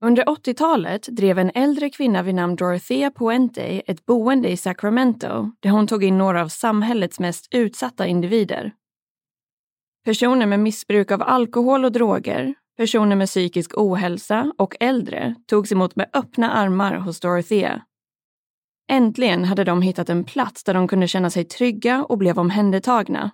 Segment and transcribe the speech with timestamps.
[0.00, 5.70] Under 80-talet drev en äldre kvinna vid namn Dorothea Puente ett boende i Sacramento där
[5.70, 8.72] hon tog in några av samhällets mest utsatta individer.
[10.04, 15.96] Personer med missbruk av alkohol och droger, personer med psykisk ohälsa och äldre togs emot
[15.96, 17.82] med öppna armar hos Dorothea.
[18.90, 23.30] Äntligen hade de hittat en plats där de kunde känna sig trygga och blev omhändertagna.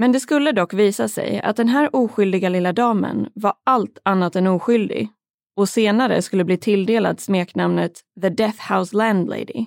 [0.00, 4.36] Men det skulle dock visa sig att den här oskyldiga lilla damen var allt annat
[4.36, 5.08] än oskyldig
[5.56, 9.66] och senare skulle bli tilldelad smeknamnet The Death House Landlady.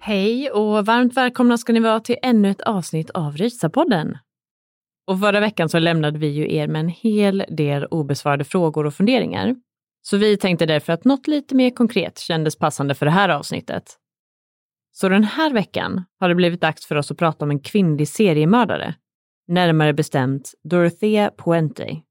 [0.00, 4.18] Hej och varmt välkomna ska ni vara till ännu ett avsnitt av Rysapodden.
[5.06, 8.94] Och förra veckan så lämnade vi ju er med en hel del obesvarade frågor och
[8.94, 9.56] funderingar.
[10.02, 13.98] Så vi tänkte därför att något lite mer konkret kändes passande för det här avsnittet.
[14.92, 18.08] Så den här veckan har det blivit dags för oss att prata om en kvinnlig
[18.08, 18.94] seriemördare.
[19.48, 22.02] Närmare bestämt Dorothea Puente.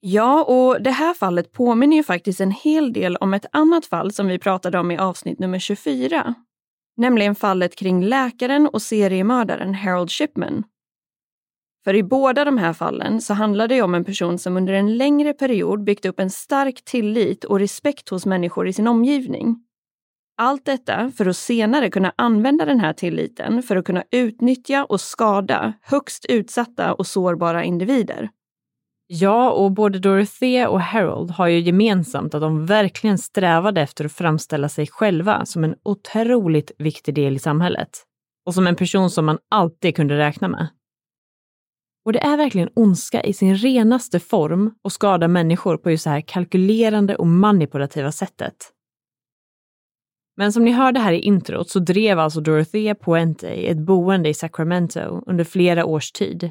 [0.00, 4.12] Ja, och det här fallet påminner ju faktiskt en hel del om ett annat fall
[4.12, 6.34] som vi pratade om i avsnitt nummer 24.
[6.96, 10.64] Nämligen fallet kring läkaren och seriemördaren Harold Shipman.
[11.84, 14.96] För i båda de här fallen så handlar det om en person som under en
[14.96, 19.56] längre period byggt upp en stark tillit och respekt hos människor i sin omgivning.
[20.36, 25.00] Allt detta för att senare kunna använda den här tilliten för att kunna utnyttja och
[25.00, 28.30] skada högst utsatta och sårbara individer.
[29.06, 34.12] Ja, och både Dorothea och Harold har ju gemensamt att de verkligen strävade efter att
[34.12, 37.90] framställa sig själva som en otroligt viktig del i samhället.
[38.46, 40.68] Och som en person som man alltid kunde räkna med.
[42.04, 46.10] Och det är verkligen ondska i sin renaste form att skada människor på just det
[46.10, 48.72] här kalkylerande och manipulativa sättet.
[50.36, 54.34] Men som ni hörde här i introt så drev alltså Dorothea Puente ett boende i
[54.34, 56.50] Sacramento under flera års tid.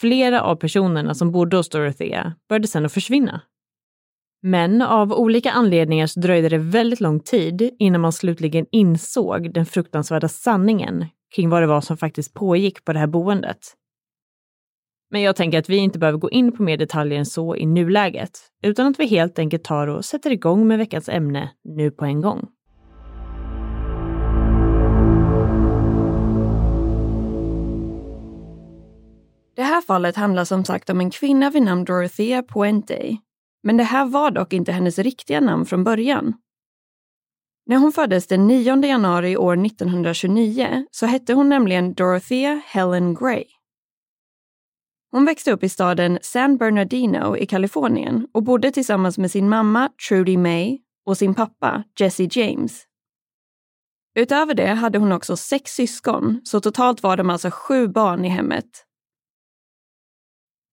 [0.00, 3.40] Flera av personerna som bodde hos Dorothea började sedan att försvinna.
[4.42, 9.66] Men av olika anledningar så dröjde det väldigt lång tid innan man slutligen insåg den
[9.66, 13.58] fruktansvärda sanningen kring vad det var som faktiskt pågick på det här boendet.
[15.12, 17.66] Men jag tänker att vi inte behöver gå in på mer detaljer än så i
[17.66, 18.30] nuläget,
[18.62, 22.20] utan att vi helt enkelt tar och sätter igång med veckans ämne nu på en
[22.20, 22.48] gång.
[29.56, 33.16] Det här fallet handlar som sagt om en kvinna vid namn Dorothea Puente.
[33.62, 36.34] Men det här var dock inte hennes riktiga namn från början.
[37.66, 43.44] När hon föddes den 9 januari år 1929 så hette hon nämligen Dorothea Helen Gray.
[45.14, 49.90] Hon växte upp i staden San Bernardino i Kalifornien och bodde tillsammans med sin mamma
[50.08, 52.84] Trudy May och sin pappa Jesse James.
[54.14, 58.28] Utöver det hade hon också sex syskon, så totalt var de alltså sju barn i
[58.28, 58.86] hemmet.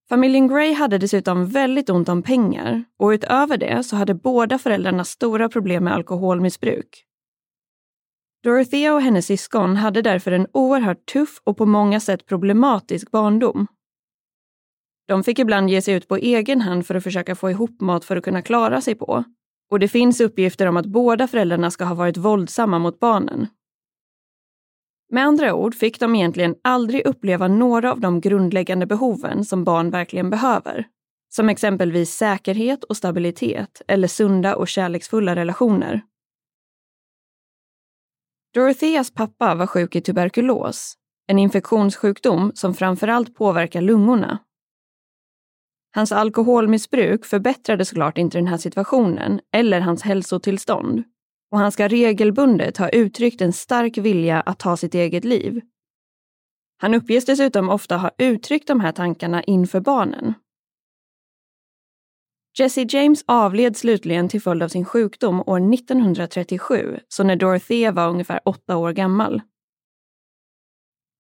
[0.09, 5.03] Familjen Gray hade dessutom väldigt ont om pengar och utöver det så hade båda föräldrarna
[5.03, 7.06] stora problem med alkoholmissbruk.
[8.44, 13.68] Dorothea och hennes syskon hade därför en oerhört tuff och på många sätt problematisk barndom.
[15.09, 18.06] De fick ibland ge sig ut på egen hand för att försöka få ihop mat
[18.06, 19.23] för att kunna klara sig på.
[19.71, 23.47] och det finns uppgifter om att båda föräldrarna ska ha varit våldsamma mot barnen.
[25.11, 29.89] Med andra ord fick de egentligen aldrig uppleva några av de grundläggande behoven som barn
[29.89, 30.88] verkligen behöver.
[31.29, 36.01] Som exempelvis säkerhet och stabilitet eller sunda och kärleksfulla relationer.
[38.53, 40.94] Dorotheas pappa var sjuk i tuberkulos,
[41.27, 44.39] en infektionssjukdom som framförallt påverkar lungorna.
[45.91, 51.03] Hans alkoholmissbruk förbättrade såklart inte den här situationen eller hans hälsotillstånd
[51.51, 55.62] och han ska regelbundet ha uttryckt en stark vilja att ta sitt eget liv.
[56.77, 60.33] Han uppges dessutom ofta ha uttryckt de här tankarna inför barnen.
[62.59, 68.09] Jesse James avled slutligen till följd av sin sjukdom år 1937, så när Dorothea var
[68.09, 69.42] ungefär åtta år gammal.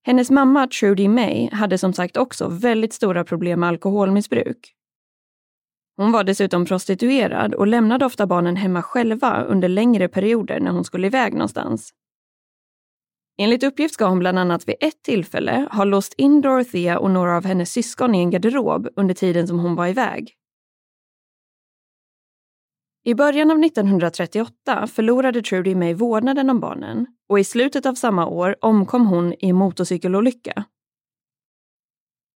[0.03, 4.75] Hennes mamma Trudy May hade som sagt också väldigt stora problem med alkoholmissbruk.
[5.97, 10.85] Hon var dessutom prostituerad och lämnade ofta barnen hemma själva under längre perioder när hon
[10.85, 11.93] skulle iväg någonstans.
[13.37, 17.37] Enligt uppgift ska hon bland annat vid ett tillfälle ha låst in Dorothea och några
[17.37, 20.38] av hennes syskon i en garderob under tiden som hon var iväg.
[23.09, 28.25] I början av 1938 förlorade Trudy May vårdnaden om barnen och i slutet av samma
[28.27, 30.65] år omkom hon i en motorcykelolycka.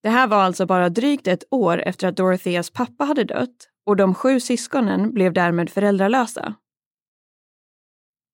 [0.04, 3.56] Det här var alltså bara drygt ett år efter att Dorotheas pappa hade dött
[3.86, 6.56] och de sju syskonen blev därmed föräldralösa.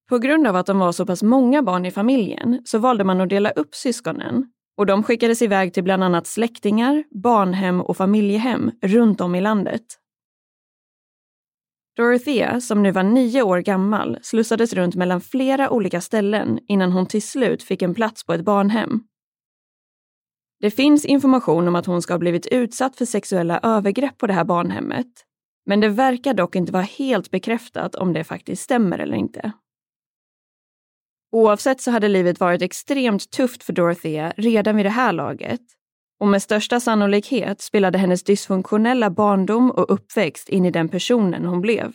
[0.09, 3.21] På grund av att de var så pass många barn i familjen så valde man
[3.21, 4.45] att dela upp syskonen
[4.77, 9.83] och de skickades iväg till bland annat släktingar, barnhem och familjehem runt om i landet.
[11.99, 17.05] Dorothea, som nu var nio år gammal, slussades runt mellan flera olika ställen innan hon
[17.05, 19.03] till slut fick en plats på ett barnhem.
[20.59, 24.33] Det finns information om att hon ska ha blivit utsatt för sexuella övergrepp på det
[24.33, 25.07] här barnhemmet,
[25.65, 29.51] men det verkar dock inte vara helt bekräftat om det faktiskt stämmer eller inte.
[31.31, 35.61] Oavsett så hade livet varit extremt tufft för Dorothea redan vid det här laget
[36.19, 41.61] och med största sannolikhet spelade hennes dysfunktionella barndom och uppväxt in i den personen hon
[41.61, 41.93] blev.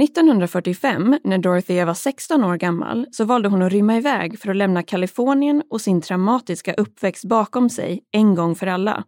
[0.00, 4.56] 1945, när Dorothea var 16 år gammal, så valde hon att rymma iväg för att
[4.56, 9.04] lämna Kalifornien och sin traumatiska uppväxt bakom sig en gång för alla.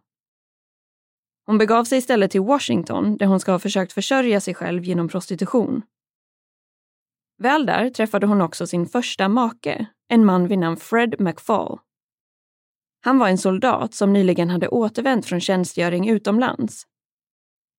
[1.45, 5.07] Hon begav sig istället till Washington där hon ska ha försökt försörja sig själv genom
[5.09, 5.81] prostitution.
[7.37, 11.79] Väl där träffade hon också sin första make, en man vid namn Fred McFall.
[13.05, 16.83] Han var en soldat som nyligen hade återvänt från tjänstgöring utomlands.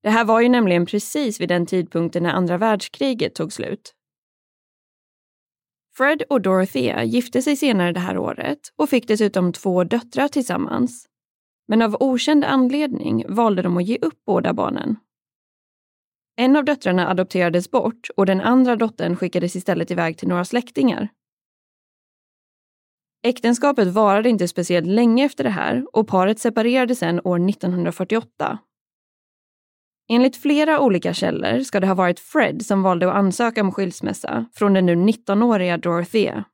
[0.02, 3.94] Det här var ju nämligen precis vid den tidpunkten när andra världskriget tog slut.
[5.96, 11.06] Fred och Dorothea gifte sig senare det här året och fick dessutom två döttrar tillsammans.
[11.68, 14.96] Men av okänd anledning valde de att ge upp båda barnen.
[16.36, 21.08] En av döttrarna adopterades bort och den andra dottern skickades istället iväg till några släktingar.
[23.26, 28.58] Äktenskapet varade inte speciellt länge efter det här och paret separerade sedan år 1948.
[30.08, 34.46] Enligt flera olika källor ska det ha varit Fred som valde att ansöka om skilsmässa
[34.54, 36.44] från den nu 19-åriga Dorothea.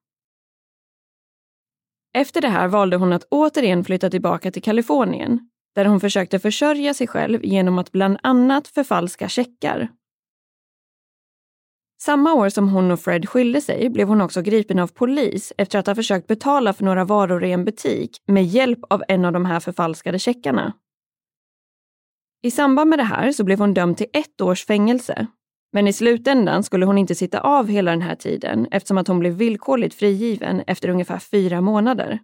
[2.14, 6.94] Efter det här valde hon att återigen flytta tillbaka till Kalifornien där hon försökte försörja
[6.94, 9.88] sig själv genom att bland annat förfalska checkar
[12.02, 15.78] samma år som hon och Fred skilde sig blev hon också gripen av polis efter
[15.78, 19.32] att ha försökt betala för några varor i en butik med hjälp av en av
[19.32, 20.72] de här förfalskade checkarna.
[22.42, 25.26] I samband med det här så blev hon dömd till ett års fängelse.
[25.72, 29.18] Men i slutändan skulle hon inte sitta av hela den här tiden eftersom att hon
[29.18, 32.18] blev villkorligt frigiven efter ungefär fyra månader.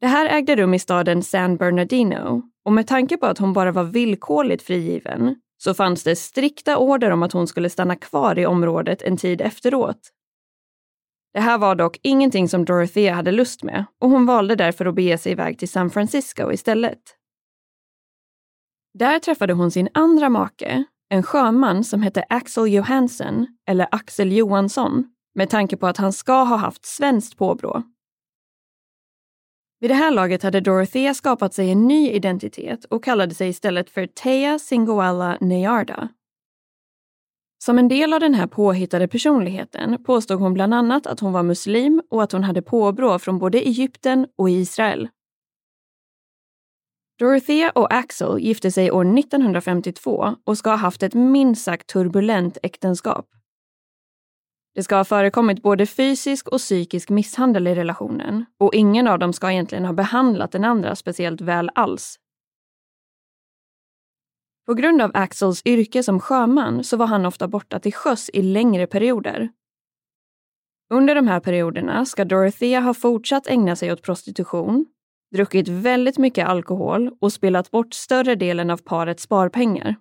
[0.00, 3.72] Det här ägde rum i staden San Bernardino och med tanke på att hon bara
[3.72, 8.46] var villkorligt frigiven så fanns det strikta order om att hon skulle stanna kvar i
[8.46, 10.10] området en tid efteråt.
[11.34, 14.94] Det här var dock ingenting som Dorothea hade lust med och hon valde därför att
[14.94, 16.98] bege sig iväg till San Francisco istället.
[18.98, 25.04] Där träffade hon sin andra make, en sjöman som hette Axel Johansson, eller Axel Johansson,
[25.34, 27.82] med tanke på att han ska ha haft svenskt påbrå.
[29.84, 33.90] Vid det här laget hade Dorothea skapat sig en ny identitet och kallade sig istället
[33.90, 36.08] för Thea Singoalla Neyarda.
[37.64, 41.42] Som en del av den här påhittade personligheten påstod hon bland annat att hon var
[41.42, 45.08] muslim och att hon hade påbrå från både Egypten och Israel.
[47.18, 52.58] Dorothea och Axel gifte sig år 1952 och ska ha haft ett minst sagt turbulent
[52.62, 53.26] äktenskap.
[54.74, 59.32] Det ska ha förekommit både fysisk och psykisk misshandel i relationen och ingen av dem
[59.32, 62.18] ska egentligen ha behandlat den andra speciellt väl alls.
[64.66, 68.42] På grund av Axels yrke som sjöman så var han ofta borta till sjöss i
[68.42, 69.48] längre perioder.
[70.90, 74.86] Under de här perioderna ska Dorothea ha fortsatt ägna sig åt prostitution,
[75.34, 79.96] druckit väldigt mycket alkohol och spelat bort större delen av parets sparpengar.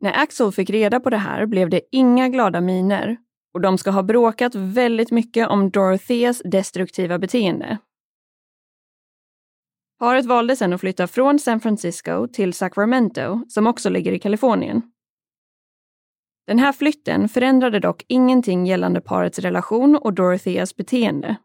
[0.00, 3.16] När Axel fick reda på det här blev det inga glada miner
[3.54, 7.78] och de ska ha bråkat väldigt mycket om Dorotheas destruktiva beteende.
[9.98, 14.82] Paret valde sedan att flytta från San Francisco till Sacramento, som också ligger i Kalifornien.
[16.46, 21.36] Den här flytten förändrade dock ingenting gällande parets relation och Dorotheas beteende.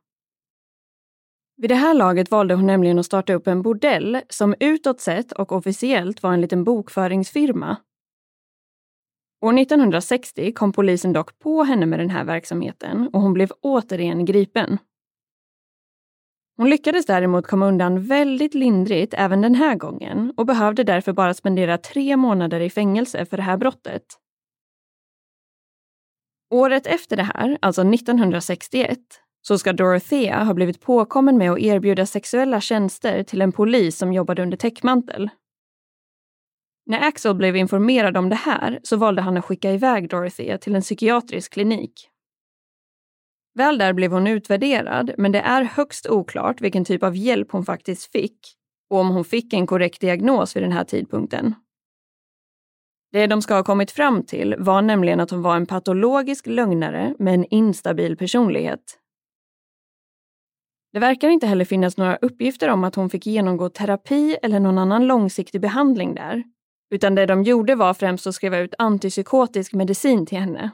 [1.57, 5.31] Vid det här laget valde hon nämligen att starta upp en bordell som utåt sett
[5.31, 7.77] och officiellt var en liten bokföringsfirma.
[9.43, 14.25] År 1960 kom polisen dock på henne med den här verksamheten och hon blev återigen
[14.25, 14.77] gripen.
[16.57, 21.33] Hon lyckades däremot komma undan väldigt lindrigt även den här gången och behövde därför bara
[21.33, 24.03] spendera tre månader i fängelse för det här brottet.
[26.49, 28.99] Året efter det här, alltså 1961,
[29.41, 34.13] så ska Dorothea ha blivit påkommen med att erbjuda sexuella tjänster till en polis som
[34.13, 35.29] jobbade under täckmantel.
[36.85, 40.75] När Axel blev informerad om det här så valde han att skicka iväg Dorothea till
[40.75, 42.09] en psykiatrisk klinik.
[43.55, 47.65] Väl där blev hon utvärderad, men det är högst oklart vilken typ av hjälp hon
[47.65, 48.39] faktiskt fick
[48.89, 51.55] och om hon fick en korrekt diagnos vid den här tidpunkten.
[53.11, 57.15] Det de ska ha kommit fram till var nämligen att hon var en patologisk lögnare
[57.19, 58.99] med en instabil personlighet.
[60.93, 64.77] Det verkar inte heller finnas några uppgifter om att hon fick genomgå terapi eller någon
[64.77, 66.43] annan långsiktig behandling där,
[66.93, 70.71] utan det de gjorde var främst att skriva ut antipsykotisk medicin till henne.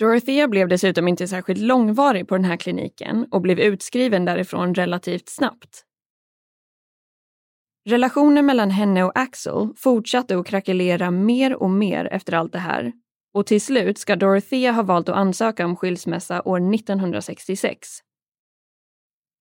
[0.00, 5.28] Dorothea blev dessutom inte särskilt långvarig på den här kliniken och blev utskriven därifrån relativt
[5.28, 5.84] snabbt.
[7.88, 12.92] Relationen mellan henne och Axel fortsatte att krackelera mer och mer efter allt det här
[13.34, 17.88] och till slut ska Dorothea ha valt att ansöka om skilsmässa år 1966.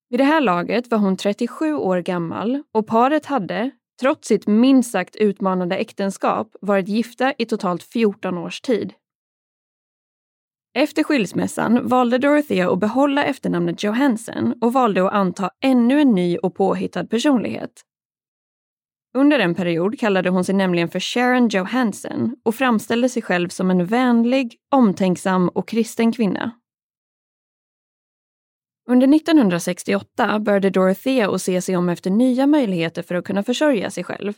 [0.10, 4.92] Vid det här laget var hon 37 år gammal och paret hade, trots sitt minst
[4.92, 8.94] sagt utmanande äktenskap, varit gifta i totalt 14 års tid.
[10.76, 16.38] Efter skilsmässan valde Dorothea att behålla efternamnet Johansen och valde att anta ännu en ny
[16.38, 17.82] och påhittad personlighet.
[19.18, 23.72] Under en period kallade hon sig nämligen för Sharon Johansson och framställde sig själv som
[23.72, 26.52] en vänlig, omtänksam och kristen kvinna.
[28.90, 33.90] Under 1968 började Dorothea att se sig om efter nya möjligheter för att kunna försörja
[33.90, 34.34] sig själv.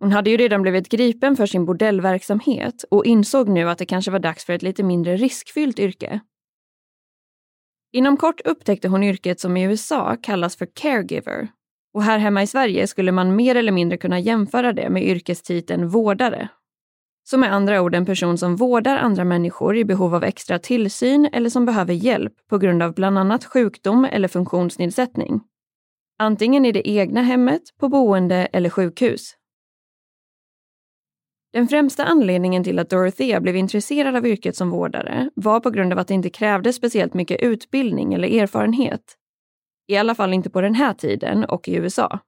[0.00, 4.10] Hon hade ju redan blivit gripen för sin bordellverksamhet och insåg nu att det kanske
[4.10, 6.20] var dags för ett lite mindre riskfyllt yrke.
[7.92, 11.48] Inom kort upptäckte hon yrket som i USA kallas för caregiver
[11.94, 15.88] och här hemma i Sverige skulle man mer eller mindre kunna jämföra det med yrkestiteln
[15.88, 16.48] vårdare.
[17.26, 21.28] Som med andra ord en person som vårdar andra människor i behov av extra tillsyn
[21.32, 25.40] eller som behöver hjälp på grund av bland annat sjukdom eller funktionsnedsättning.
[26.18, 29.36] Antingen i det egna hemmet, på boende eller sjukhus.
[31.52, 35.92] Den främsta anledningen till att Dorothea blev intresserad av yrket som vårdare var på grund
[35.92, 39.16] av att det inte krävdes speciellt mycket utbildning eller erfarenhet.
[39.86, 42.18] I alla fall inte på den här tiden och i USA.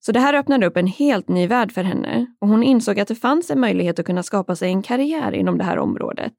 [0.00, 3.08] Så det här öppnade upp en helt ny värld för henne och hon insåg att
[3.08, 6.34] det fanns en möjlighet att kunna skapa sig en karriär inom det här området.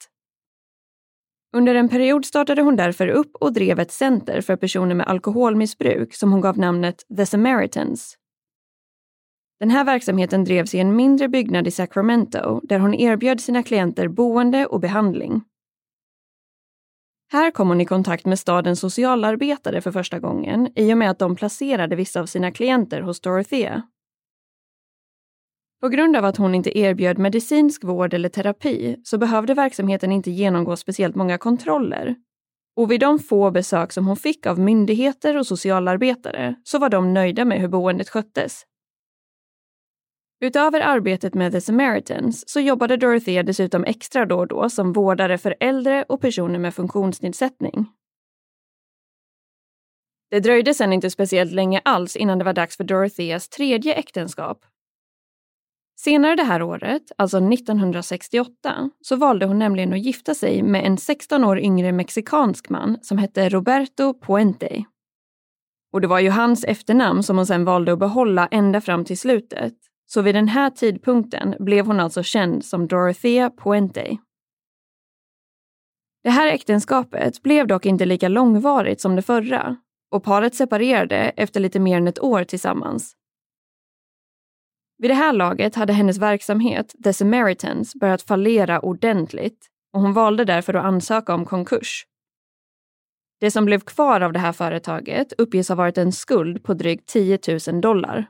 [1.54, 6.14] Under en period startade hon därför upp och drev ett center för personer med alkoholmissbruk
[6.14, 8.18] som hon gav namnet The Samaritans
[9.62, 14.08] den här verksamheten drevs i en mindre byggnad i Sacramento där hon erbjöd sina klienter
[14.08, 15.42] boende och behandling.
[17.34, 21.20] Här kom hon i kontakt med stadens socialarbetare för första gången i och med att
[21.20, 23.82] de placerade vissa av sina klienter hos Dorothea.
[25.82, 30.32] På grund av att hon inte erbjöd medicinsk vård eller terapi så behövde verksamheten inte
[30.32, 32.16] genomgå speciellt många kontroller.
[32.76, 37.14] Och vid de få besök som hon fick av myndigheter och socialarbetare så var de
[37.14, 38.64] nöjda med hur boendet sköttes.
[40.44, 45.38] Utöver arbetet med The Samaritans så jobbade Dorothea dessutom extra då och då som vårdare
[45.38, 47.88] för äldre och personer med funktionsnedsättning.
[50.30, 54.66] Det dröjde sedan inte speciellt länge alls innan det var dags för Dorotheas tredje äktenskap.
[56.00, 60.98] Senare det här året, alltså 1968, så valde hon nämligen att gifta sig med en
[60.98, 64.84] 16 år yngre mexikansk man som hette Roberto Puente.
[65.94, 69.18] Och det var ju hans efternamn som hon sen valde att behålla ända fram till
[69.18, 69.91] slutet.
[70.14, 74.18] Så vid den här tidpunkten blev hon alltså känd som Dorothea Puente.
[76.24, 79.78] Det här äktenskapet blev dock inte lika långvarigt som det förra
[80.12, 83.14] och paret separerade efter lite mer än ett år tillsammans.
[84.98, 90.46] Vid det här laget hade hennes verksamhet, The Samaritans, börjat fallera ordentligt och hon valde
[90.46, 92.06] därför att ansöka om konkurs.
[93.40, 97.10] Det som blev kvar av det här företaget uppges ha varit en skuld på drygt
[97.10, 98.28] 10 000 dollar.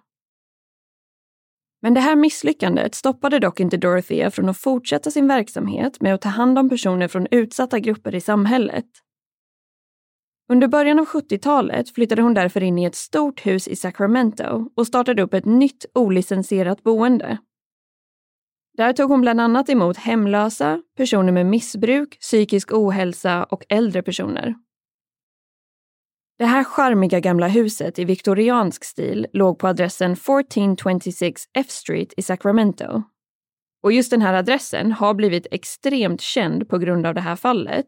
[1.82, 6.22] Men det här misslyckandet stoppade dock inte Dorothea från att fortsätta sin verksamhet med att
[6.22, 8.86] ta hand om personer från utsatta grupper i samhället.
[10.50, 14.88] Under början av 70-talet flyttade hon därför in i ett stort hus i Sacramento och
[14.88, 17.38] startade upp ett nytt olicensierat boende.
[18.78, 24.56] Där tog hon bland annat emot hemlösa, personer med missbruk, psykisk ohälsa och äldre personer.
[26.42, 32.22] Det här charmiga gamla huset i viktoriansk stil låg på adressen 1426 F Street i
[32.22, 33.04] Sacramento.
[33.84, 37.86] Och just den här adressen har blivit extremt känd på grund av det här fallet.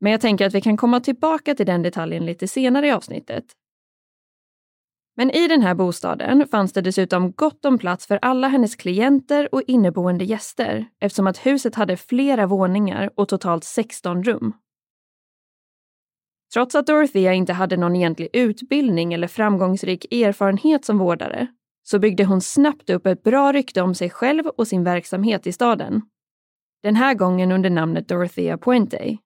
[0.00, 3.44] Men jag tänker att vi kan komma tillbaka till den detaljen lite senare i avsnittet.
[5.16, 9.54] Men i den här bostaden fanns det dessutom gott om plats för alla hennes klienter
[9.54, 14.54] och inneboende gäster eftersom att huset hade flera våningar och totalt 16 rum.
[16.54, 21.46] Trots att Dorothea inte hade någon egentlig utbildning eller framgångsrik erfarenhet som vårdare
[21.82, 25.52] så byggde hon snabbt upp ett bra rykte om sig själv och sin verksamhet i
[25.52, 26.02] staden.
[26.82, 29.16] Den här gången under namnet Dorothea Puente.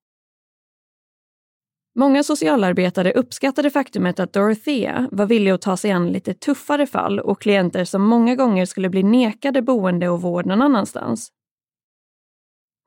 [1.94, 7.20] Många socialarbetare uppskattade faktumet att Dorothea var villig att ta sig an lite tuffare fall
[7.20, 11.32] och klienter som många gånger skulle bli nekade boende och vård någon annanstans.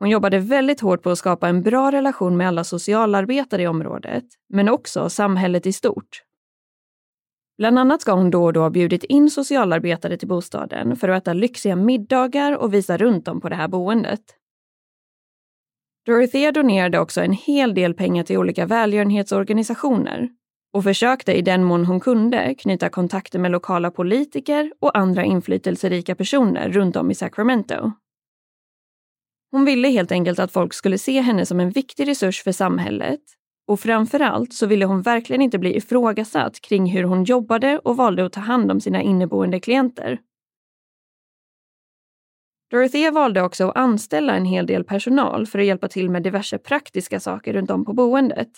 [0.01, 4.23] Hon jobbade väldigt hårt på att skapa en bra relation med alla socialarbetare i området,
[4.49, 6.23] men också samhället i stort.
[7.57, 11.23] Bland annat ska hon då och då ha bjudit in socialarbetare till bostaden för att
[11.23, 14.21] äta lyxiga middagar och visa runt dem på det här boendet.
[16.05, 20.29] Dorothea donerade också en hel del pengar till olika välgörenhetsorganisationer
[20.73, 26.15] och försökte i den mån hon kunde knyta kontakter med lokala politiker och andra inflytelserika
[26.15, 27.91] personer runt om i Sacramento.
[29.51, 33.21] Hon ville helt enkelt att folk skulle se henne som en viktig resurs för samhället
[33.67, 37.97] och framför allt så ville hon verkligen inte bli ifrågasatt kring hur hon jobbade och
[37.97, 40.19] valde att ta hand om sina inneboende klienter.
[42.71, 46.57] Dorothea valde också att anställa en hel del personal för att hjälpa till med diverse
[46.57, 48.51] praktiska saker runt om på boendet.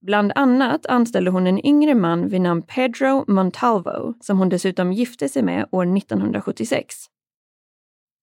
[0.00, 5.28] Bland annat anställde hon en yngre man vid namn Pedro Montalvo som hon dessutom gifte
[5.28, 6.94] sig med år 1976.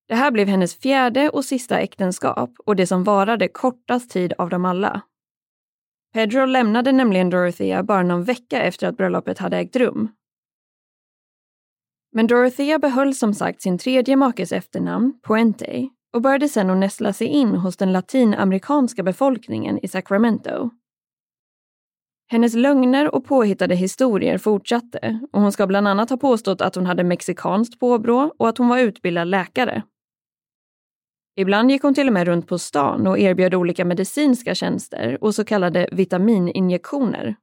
[0.09, 4.49] Det här blev hennes fjärde och sista äktenskap och det som varade kortast tid av
[4.49, 5.01] dem alla.
[6.13, 10.11] Pedro lämnade nämligen Dorothea bara någon vecka efter att bröllopet hade ägt rum.
[12.11, 17.13] Men Dorothea behöll som sagt sin tredje makes efternamn, Puente, och började sedan att nästla
[17.13, 20.69] sig in hos den latinamerikanska befolkningen i Sacramento.
[22.31, 26.85] Hennes lögner och påhittade historier fortsatte och hon ska bland annat ha påstått att hon
[26.85, 29.83] hade mexikanskt påbrå och att hon var utbildad läkare.
[31.39, 35.35] Ibland gick hon till och med runt på stan och erbjöd olika medicinska tjänster och
[35.35, 37.35] så kallade vitamininjektioner.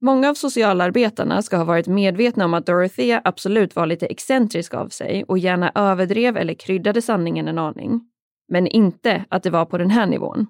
[0.00, 4.88] Många av socialarbetarna ska ha varit medvetna om att Dorothea absolut var lite excentrisk av
[4.88, 8.00] sig och gärna överdrev eller kryddade sanningen en aning.
[8.48, 10.46] Men inte att det var på den här nivån.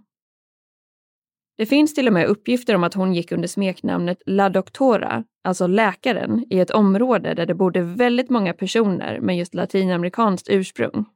[1.56, 5.66] Det finns till och med uppgifter om att hon gick under smeknamnet La Doctora, alltså
[5.66, 11.06] läkaren, i ett område där det bodde väldigt många personer med just latinamerikanskt ursprung.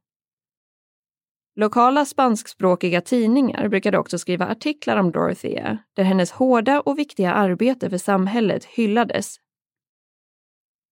[1.59, 7.89] Lokala spanskspråkiga tidningar brukade också skriva artiklar om Dorothea där hennes hårda och viktiga arbete
[7.89, 9.35] för samhället hyllades.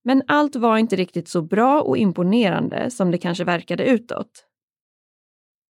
[0.04, 4.46] Men allt var inte riktigt så bra och imponerande som det kanske verkade utåt.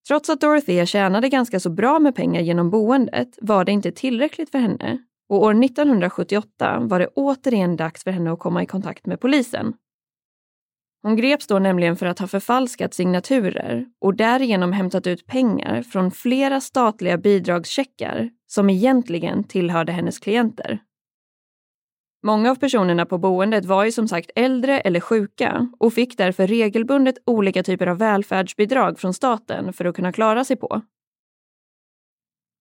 [0.08, 4.50] Trots att Dorothea tjänade ganska så bra med pengar genom boendet var det inte tillräckligt
[4.50, 9.06] för henne och år 1978 var det återigen dags för henne att komma i kontakt
[9.06, 9.74] med polisen.
[11.06, 16.10] Hon greps då nämligen för att ha förfalskat signaturer och därigenom hämtat ut pengar från
[16.10, 20.78] flera statliga bidragscheckar som egentligen tillhörde hennes klienter.
[22.26, 26.46] Många av personerna på boendet var ju som sagt äldre eller sjuka och fick därför
[26.46, 30.82] regelbundet olika typer av välfärdsbidrag från staten för att kunna klara sig på.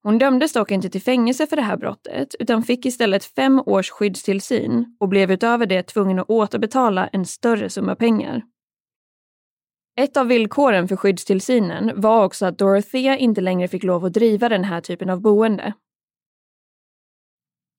[0.04, 3.90] Hon dömdes dock inte till fängelse för det här brottet utan fick istället fem års
[3.90, 8.42] skyddstillsyn och blev utöver det tvungen att återbetala en större summa pengar.
[10.00, 14.50] Ett av villkoren för skyddstillsynen var också att Dorothea inte längre fick lov att driva
[14.50, 15.74] den här typen av boende.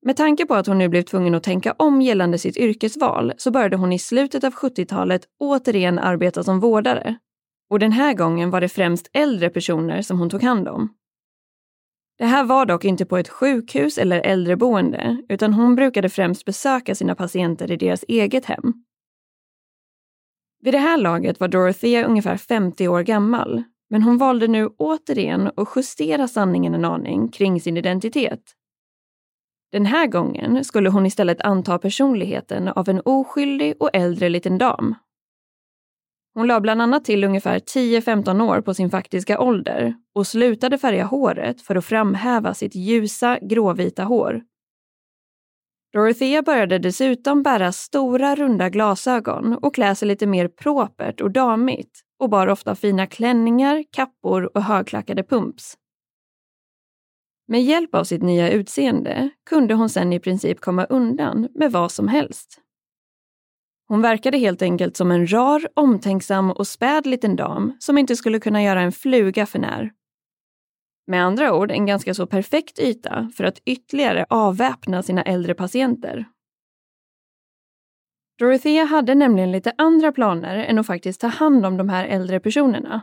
[0.07, 3.51] Med tanke på att hon nu blev tvungen att tänka om gällande sitt yrkesval så
[3.51, 7.19] började hon i slutet av 70-talet återigen arbeta som vårdare.
[7.71, 10.95] Och den här gången var det främst äldre personer som hon tog hand om.
[12.19, 16.95] Det här var dock inte på ett sjukhus eller äldreboende, utan hon brukade främst besöka
[16.95, 18.73] sina patienter i deras eget hem.
[20.63, 25.51] Vid det här laget var Dorothea ungefär 50 år gammal, men hon valde nu återigen
[25.57, 28.43] att justera sanningen en aning kring sin identitet.
[29.73, 34.95] Den här gången skulle hon istället anta personligheten av en oskyldig och äldre liten dam.
[36.35, 41.05] Hon la bland annat till ungefär 10-15 år på sin faktiska ålder och slutade färga
[41.05, 44.43] håret för att framhäva sitt ljusa gråvita hår.
[45.93, 52.01] Dorothea började dessutom bära stora runda glasögon och klä sig lite mer propert och damigt
[52.19, 55.75] och bar ofta fina klänningar, kappor och högklackade pumps.
[57.49, 61.93] Med hjälp av sitt nya utseende kunde hon sen i princip komma undan med vad
[61.93, 62.64] som helst.
[63.95, 68.41] Hon verkade helt enkelt som en rar, omtänksam och späd liten dam som inte skulle
[68.41, 69.93] kunna göra en fluga för när.
[71.07, 76.25] Med andra ord en ganska så perfekt yta för att ytterligare avväpna sina äldre patienter.
[78.39, 82.41] Dorothea hade nämligen lite andra planer än att faktiskt ta hand om de här äldre
[82.41, 83.01] personerna.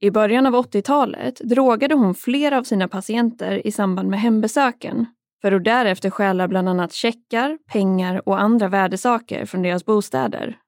[0.00, 5.06] I början av 80-talet drogade hon flera av sina patienter i samband med hembesöken
[5.44, 10.58] för att därefter stjäla bland annat checkar, pengar och andra värdesaker från deras bostäder.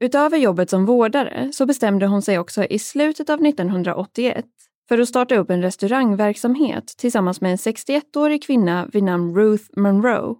[0.00, 4.44] Utöver jobbet som vårdare så bestämde hon sig också i slutet av 1981
[4.88, 10.34] för att starta upp en restaurangverksamhet tillsammans med en 61-årig kvinna vid namn Ruth Monroe.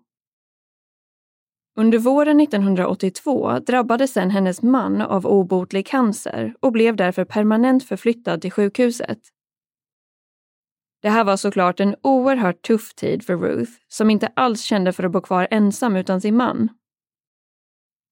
[1.77, 8.41] Under våren 1982 drabbades sen hennes man av obotlig cancer och blev därför permanent förflyttad
[8.41, 9.34] till sjukhuset.
[11.05, 15.05] Det här var såklart en oerhört tuff tid för Ruth, som inte alls kände för
[15.05, 16.69] att bo kvar ensam utan sin man.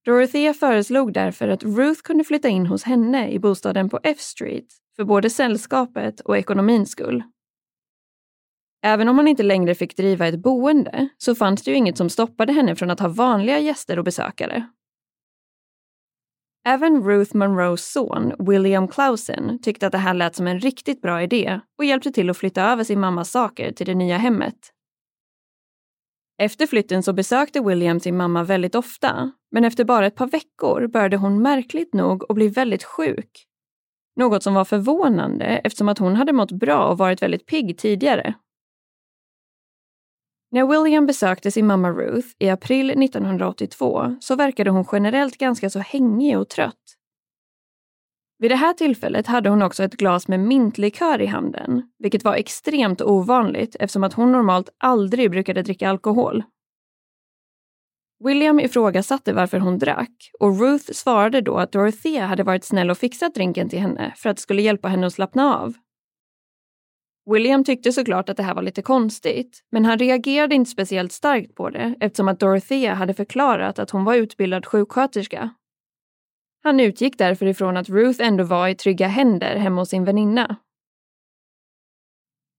[0.05, 4.66] Dorothea föreslog därför att Ruth kunde flytta in hos henne i bostaden på F Street
[4.96, 7.22] för både sällskapet och ekonomins skull.
[8.83, 12.11] Även om hon inte längre fick driva ett boende så fanns det ju inget som
[12.11, 14.68] stoppade henne från att ha vanliga gäster och besökare.
[16.64, 21.22] Även Ruth Monroes son, William Clausen, tyckte att det här lät som en riktigt bra
[21.22, 24.72] idé och hjälpte till att flytta över sin mammas saker till det nya hemmet.
[26.38, 30.87] Efter flytten så besökte William sin mamma väldigt ofta, men efter bara ett par veckor
[30.87, 33.46] började hon märkligt nog att bli väldigt sjuk.
[34.16, 38.35] Något som var förvånande eftersom att hon hade mått bra och varit väldigt pigg tidigare.
[40.55, 45.79] När William besökte sin mamma Ruth i april 1982 så verkade hon generellt ganska så
[45.79, 46.97] hängig och trött.
[48.38, 52.35] Vid det här tillfället hade hon också ett glas med mintlikör i handen, vilket var
[52.35, 56.43] extremt ovanligt eftersom att hon normalt aldrig brukade dricka alkohol.
[58.25, 62.99] William ifrågasatte varför hon drack och Ruth svarade då att Dorothea hade varit snäll och
[62.99, 65.75] fixat drinken till henne för att det skulle hjälpa henne att slappna av.
[67.31, 71.55] William tyckte såklart att det här var lite konstigt, men han reagerade inte speciellt starkt
[71.55, 75.51] på det eftersom att Dorothea hade förklarat att hon var utbildad sjuksköterska.
[76.63, 80.57] Han utgick därför ifrån att Ruth ändå var i trygga händer hemma hos sin väninna.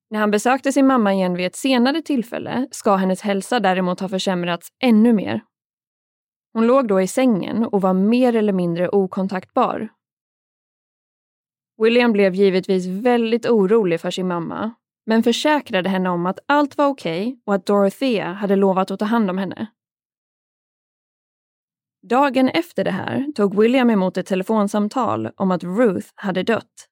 [0.10, 4.10] När han besökte sin mamma igen vid ett senare tillfälle ska hennes hälsa däremot ha
[4.10, 5.41] försämrats ännu mer.
[6.54, 9.89] Hon låg då i sängen och var mer eller mindre okontaktbar
[11.77, 14.73] William blev givetvis väldigt orolig för sin mamma,
[15.05, 18.99] men försäkrade henne om att allt var okej okay och att Dorothea hade lovat att
[18.99, 19.67] ta hand om henne.
[22.07, 26.89] Dagen efter det här tog William emot ett telefonsamtal om att Ruth hade dött.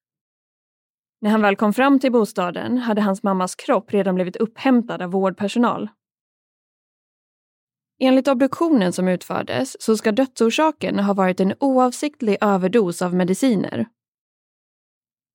[1.22, 5.12] När han väl kom fram till bostaden hade hans mammas kropp redan blivit upphämtad av
[5.12, 5.89] vårdpersonal.
[8.00, 13.86] Enligt obduktionen som utfördes så ska dödsorsaken ha varit en oavsiktlig överdos av mediciner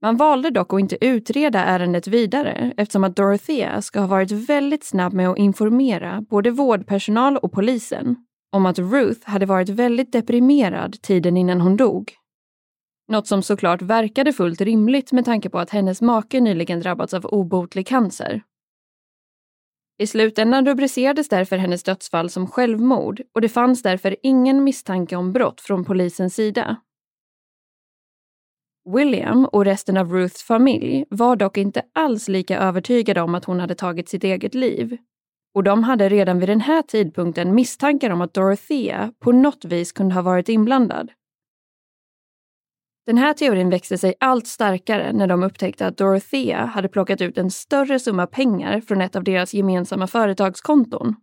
[0.03, 4.85] man valde dock att inte utreda ärendet vidare eftersom att Dorothea ska ha varit väldigt
[4.85, 8.17] snabb med att informera både vårdpersonal och polisen
[8.53, 12.13] om att Ruth hade varit väldigt deprimerad tiden innan hon dog.
[13.09, 17.27] Något som såklart verkade fullt rimligt med tanke på att hennes make nyligen drabbats av
[17.27, 18.43] obotlig cancer.
[19.99, 25.33] I slutändan rubricerades därför hennes dödsfall som självmord och det fanns därför ingen misstanke om
[25.33, 26.77] brott från polisens sida.
[28.95, 33.61] William och resten av Ruths familj var dock inte alls lika övertygade om att hon
[33.61, 34.97] hade tagit sitt eget liv.
[35.55, 39.93] Och de hade redan vid den här tidpunkten misstankar om att Dorothea på något vis
[39.93, 41.11] kunde ha varit inblandad.
[43.07, 47.39] Den här teorin växte sig allt starkare när de upptäckte att Dorothea hade plockat ut
[47.39, 51.15] en större summa pengar från ett av deras gemensamma företagskonton.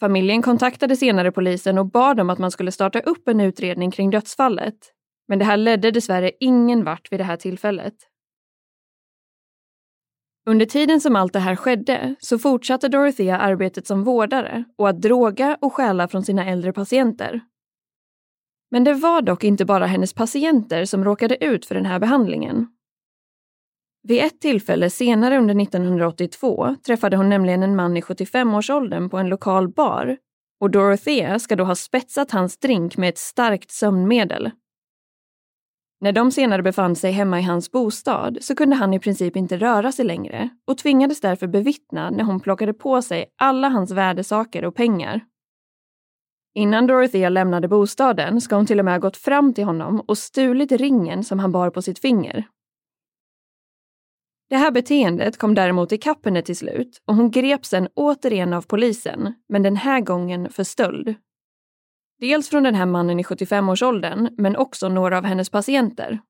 [0.00, 4.10] Familjen kontaktade senare polisen och bad om att man skulle starta upp en utredning kring
[4.10, 4.93] dödsfallet
[5.28, 7.94] men det här ledde dessvärre ingen vart vid det här tillfället.
[10.46, 15.02] Under tiden som allt det här skedde så fortsatte Dorothea arbetet som vårdare och att
[15.02, 17.40] droga och stjäla från sina äldre patienter.
[18.70, 22.66] Men det var dock inte bara hennes patienter som råkade ut för den här behandlingen.
[24.02, 29.28] Vid ett tillfälle senare under 1982 träffade hon nämligen en man i 75-årsåldern på en
[29.28, 30.16] lokal bar
[30.60, 34.50] och Dorothea ska då ha spetsat hans drink med ett starkt sömnmedel.
[36.00, 39.56] När de senare befann sig hemma i hans bostad så kunde han i princip inte
[39.56, 44.64] röra sig längre och tvingades därför bevittna när hon plockade på sig alla hans värdesaker
[44.64, 45.20] och pengar.
[46.54, 50.18] Innan Dorothea lämnade bostaden ska hon till och med ha gått fram till honom och
[50.18, 52.46] stulit ringen som han bar på sitt finger.
[54.48, 58.62] Det här beteendet kom däremot ikapp henne till slut och hon greps sen återigen av
[58.62, 61.14] polisen, men den här gången för stöld.
[62.24, 66.20] Dels från den här mannen i 75-årsåldern, men också några av hennes patienter.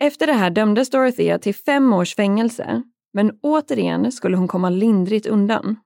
[0.00, 2.82] Efter det här dömdes Dorothea till fem års fängelse,
[3.12, 5.76] men återigen skulle hon komma lindrigt undan.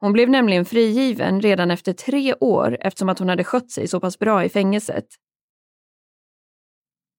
[0.00, 4.00] Hon blev nämligen frigiven redan efter tre år eftersom att hon hade skött sig så
[4.00, 5.06] pass bra i fängelset.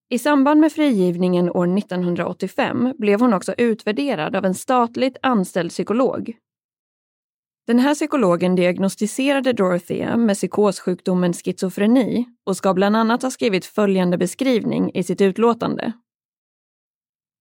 [0.10, 6.38] I samband med frigivningen år 1985 blev hon också utvärderad av en statligt anställd psykolog.
[7.67, 14.17] Den här psykologen diagnostiserade Dorothea med psykossjukdomen schizofreni och ska bland annat ha skrivit följande
[14.17, 15.93] beskrivning i sitt utlåtande.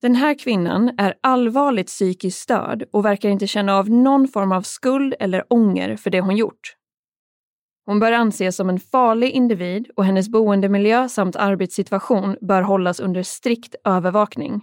[0.03, 4.63] Den här kvinnan är allvarligt psykiskt störd och verkar inte känna av någon form av
[4.63, 6.77] skuld eller ånger för det hon gjort.
[7.87, 13.23] Hon bör anses som en farlig individ och hennes boendemiljö samt arbetssituation bör hållas under
[13.23, 14.63] strikt övervakning.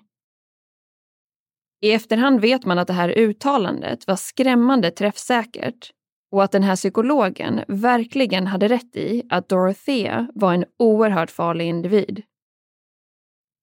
[1.81, 5.91] I efterhand vet man att det här uttalandet var skrämmande träffsäkert
[6.31, 11.65] och att den här psykologen verkligen hade rätt i att Dorothea var en oerhört farlig
[11.65, 12.23] individ.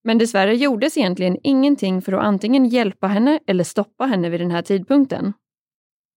[0.05, 4.51] Men dessvärre gjordes egentligen ingenting för att antingen hjälpa henne eller stoppa henne vid den
[4.51, 5.33] här tidpunkten.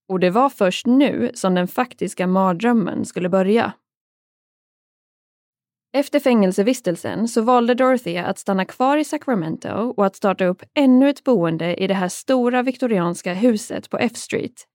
[0.10, 3.74] Och det var först nu som den faktiska mardrömmen skulle börja.
[5.94, 11.10] Efter fängelsevistelsen så valde Dorothea att stanna kvar i Sacramento och att starta upp ännu
[11.10, 14.68] ett boende i det här stora viktorianska huset på F Street.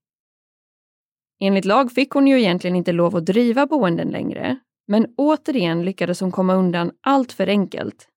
[1.39, 6.19] Enligt lag fick hon ju egentligen inte lov att driva boenden längre, men återigen lyckades
[6.19, 8.07] hon komma undan allt för enkelt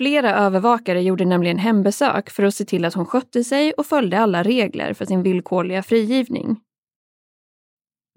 [0.00, 4.18] Flera övervakare gjorde nämligen hembesök för att se till att hon skötte sig och följde
[4.18, 6.60] alla regler för sin villkorliga frigivning.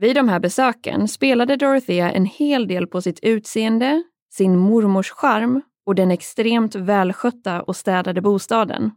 [0.03, 5.61] Vid de här besöken spelade Dorothea en hel del på sitt utseende, sin mormors charm
[5.85, 8.91] och den extremt välskötta och städade bostaden.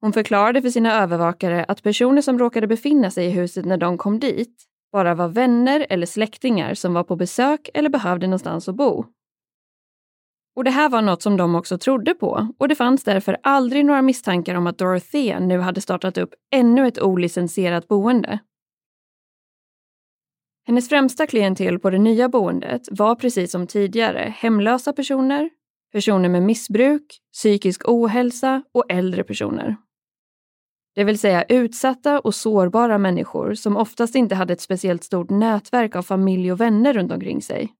[0.00, 3.98] Hon förklarade för sina övervakare att personer som råkade befinna sig i huset när de
[3.98, 8.76] kom dit bara var vänner eller släktingar som var på besök eller behövde någonstans att
[8.76, 9.04] bo.
[10.56, 13.84] Och det här var något som de också trodde på och det fanns därför aldrig
[13.84, 18.40] några misstankar om att Dorothea nu hade startat upp ännu ett olicensierat boende.
[20.66, 25.50] Hennes främsta klientel på det nya boendet var precis som tidigare hemlösa personer,
[25.92, 29.76] personer med missbruk, psykisk ohälsa och äldre personer.
[30.94, 35.96] Det vill säga utsatta och sårbara människor som oftast inte hade ett speciellt stort nätverk
[35.96, 37.72] av familj och vänner runt omkring sig.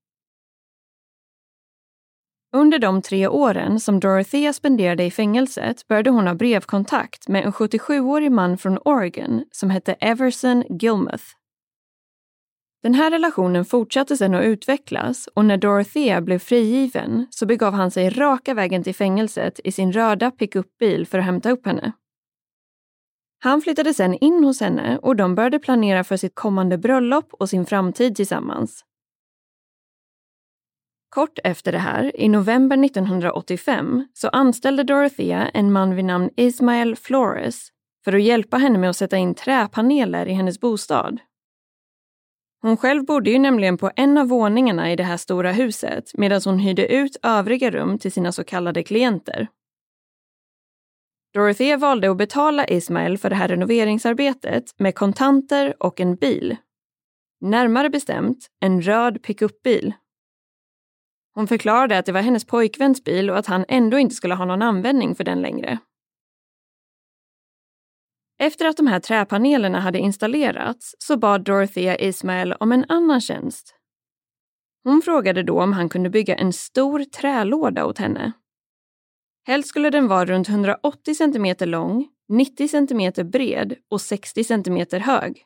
[2.52, 7.52] Under de tre åren som Dorothea spenderade i fängelset började hon ha brevkontakt med en
[7.52, 11.24] 77-årig man från Oregon som hette Everson Gilmuth.
[12.84, 17.90] Den här relationen fortsatte sedan att utvecklas och när Dorothea blev frigiven så begav han
[17.90, 21.92] sig raka vägen till fängelset i sin röda pickupbil för att hämta upp henne.
[23.38, 27.48] Han flyttade sedan in hos henne och de började planera för sitt kommande bröllop och
[27.48, 28.84] sin framtid tillsammans.
[31.08, 36.96] Kort efter det här, i november 1985, så anställde Dorothea en man vid namn Ismael
[36.96, 37.68] Flores
[38.04, 41.20] för att hjälpa henne med att sätta in träpaneler i hennes bostad.
[42.64, 46.40] Hon själv bodde ju nämligen på en av våningarna i det här stora huset medan
[46.44, 49.48] hon hyrde ut övriga rum till sina så kallade klienter.
[51.34, 56.56] Dorothea valde att betala Ismael för det här renoveringsarbetet med kontanter och en bil.
[57.40, 59.94] Närmare bestämt en röd pickupbil
[61.34, 64.44] hon förklarade att det var hennes pojkväns bil och att han ändå inte skulle ha
[64.44, 65.78] någon användning för den längre.
[68.38, 73.74] Efter att de här träpanelerna hade installerats så bad Dorothea Ismael om en annan tjänst.
[74.84, 78.32] Hon frågade då om han kunde bygga en stor trälåda åt henne.
[79.46, 85.44] Helst skulle den vara runt 180 cm lång, 90 cm bred och 60 cm hög.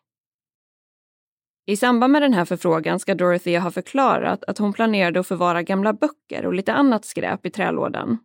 [1.66, 5.62] I samband med den här förfrågan ska Dorothea ha förklarat att hon planerade att förvara
[5.62, 8.18] gamla böcker och lite annat skräp i trälådan.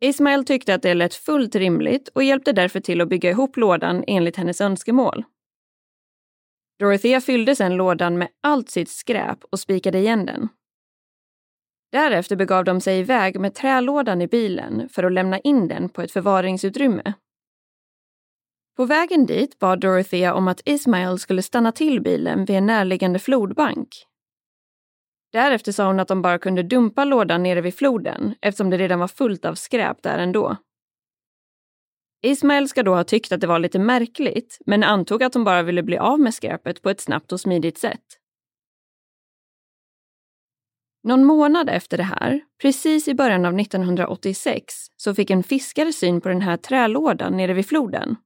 [0.00, 4.04] Ismail tyckte att det lät fullt rimligt och hjälpte därför till att bygga ihop lådan
[4.06, 5.24] enligt hennes önskemål.
[6.78, 10.48] Dorothea fyllde sedan lådan med allt sitt skräp och spikade igen den.
[11.92, 16.02] Därefter begav de sig iväg med trälådan i bilen för att lämna in den på
[16.02, 17.14] ett förvaringsutrymme.
[18.76, 23.18] På vägen dit bad Dorothea om att Ismail skulle stanna till bilen vid en närliggande
[23.18, 23.88] flodbank.
[25.34, 29.00] Därefter sa hon att de bara kunde dumpa lådan nere vid floden eftersom det redan
[29.00, 30.56] var fullt av skräp där ändå.
[32.22, 35.62] Ismael ska då ha tyckt att det var lite märkligt, men antog att de bara
[35.62, 38.04] ville bli av med skräpet på ett snabbt och smidigt sätt.
[41.02, 46.20] Någon månad efter det här, precis i början av 1986, så fick en fiskare syn
[46.20, 48.16] på den här trälådan nere vid floden.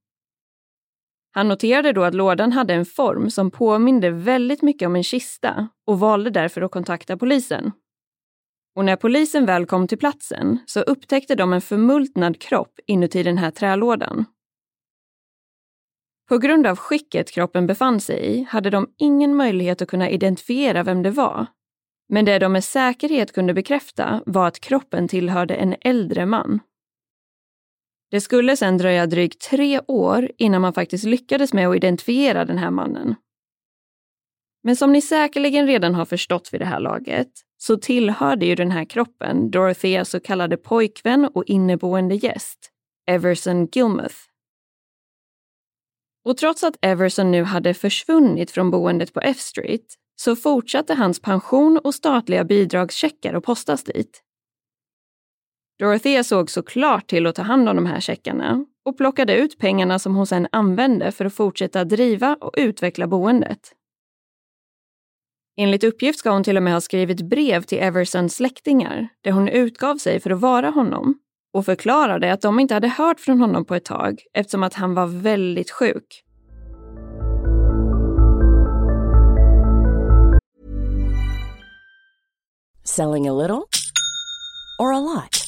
[1.30, 5.68] Han noterade då att lådan hade en form som påminde väldigt mycket om en kista
[5.86, 7.72] och valde därför att kontakta polisen.
[8.76, 13.38] Och när polisen väl kom till platsen så upptäckte de en förmultnad kropp inuti den
[13.38, 14.24] här trälådan.
[16.28, 20.82] På grund av skicket kroppen befann sig i hade de ingen möjlighet att kunna identifiera
[20.82, 21.46] vem det var.
[22.08, 26.60] Men det de med säkerhet kunde bekräfta var att kroppen tillhörde en äldre man.
[28.10, 32.58] Det skulle sedan dröja drygt tre år innan man faktiskt lyckades med att identifiera den
[32.58, 33.14] här mannen.
[34.62, 38.70] Men som ni säkerligen redan har förstått vid det här laget så tillhörde ju den
[38.70, 42.70] här kroppen Dorotheas så kallade pojkvän och inneboende gäst,
[43.06, 44.16] Everson Gilmuth.
[46.24, 51.20] Och trots att Everson nu hade försvunnit från boendet på F Street så fortsatte hans
[51.20, 54.22] pension och statliga bidragscheckar att postas dit.
[55.78, 59.98] Dorothea såg såklart till att ta hand om de här checkarna och plockade ut pengarna
[59.98, 63.74] som hon sedan använde för att fortsätta driva och utveckla boendet.
[65.56, 69.48] Enligt uppgift ska hon till och med ha skrivit brev till Eversons släktingar där hon
[69.48, 71.14] utgav sig för att vara honom
[71.52, 74.94] och förklarade att de inte hade hört från honom på ett tag eftersom att han
[74.94, 76.24] var väldigt sjuk.
[82.84, 83.62] Selling a little
[84.78, 85.47] or a lot?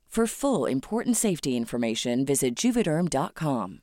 [0.15, 3.79] For full important safety information, visit juvederm.com.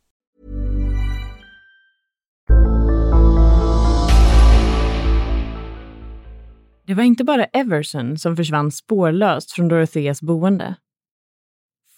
[6.87, 10.75] Det var inte bara Everson som försvann spårlöst från Dorotheas boende.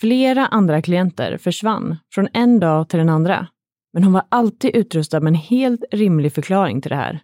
[0.00, 3.46] Flera andra klienter försvann från en dag till den andra,
[3.92, 7.20] men hon var alltid utrustad med en helt rimlig förklaring till det här.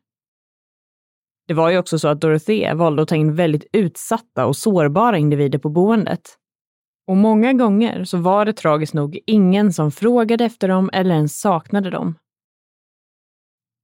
[1.49, 5.19] Det var ju också så att Dorothea valde att ta in väldigt utsatta och sårbara
[5.19, 6.39] individer på boendet.
[7.07, 11.41] Och många gånger så var det tragiskt nog ingen som frågade efter dem eller ens
[11.41, 12.15] saknade dem.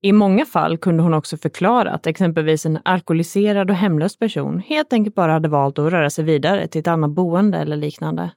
[0.04, 4.92] I många fall kunde hon också förklara att exempelvis en alkoholiserad och hemlös person helt
[4.92, 8.30] enkelt bara hade valt att röra sig vidare till ett annat boende eller liknande.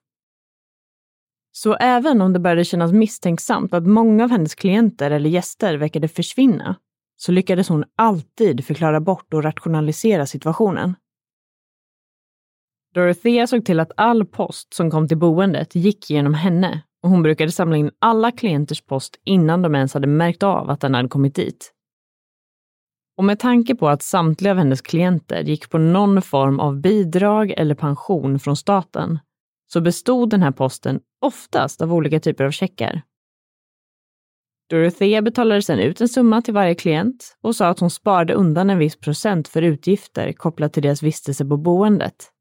[1.51, 6.07] Så även om det började kännas misstänksamt att många av hennes klienter eller gäster verkade
[6.07, 6.75] försvinna,
[7.17, 10.95] så lyckades hon alltid förklara bort och rationalisera situationen.
[12.95, 17.23] Dorothea såg till att all post som kom till boendet gick genom henne och hon
[17.23, 21.09] brukade samla in alla klienters post innan de ens hade märkt av att den hade
[21.09, 21.71] kommit dit.
[23.17, 27.51] Och med tanke på att samtliga av hennes klienter gick på någon form av bidrag
[27.51, 29.19] eller pension från staten
[29.73, 33.01] så bestod den här posten oftast av olika typer av checkar.
[34.69, 38.69] Dorothea betalade sedan ut en summa till varje klient och sa att hon sparade undan
[38.69, 42.31] en viss procent för utgifter kopplat till deras vistelse på boendet.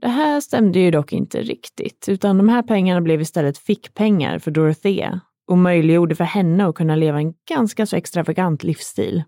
[0.00, 4.50] Det här stämde ju dock inte riktigt, utan de här pengarna blev istället fickpengar för
[4.50, 9.22] Dorothea och möjliggjorde för henne att kunna leva en ganska så extravagant livsstil.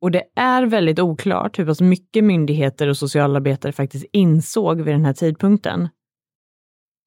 [0.00, 5.04] Och det är väldigt oklart hur pass mycket myndigheter och socialarbetare faktiskt insåg vid den
[5.04, 5.88] här tidpunkten.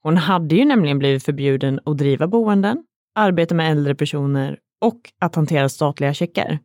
[0.03, 2.83] Hon hade ju nämligen blivit förbjuden att driva boenden,
[3.15, 6.59] arbeta med äldre personer och att hantera statliga checkar.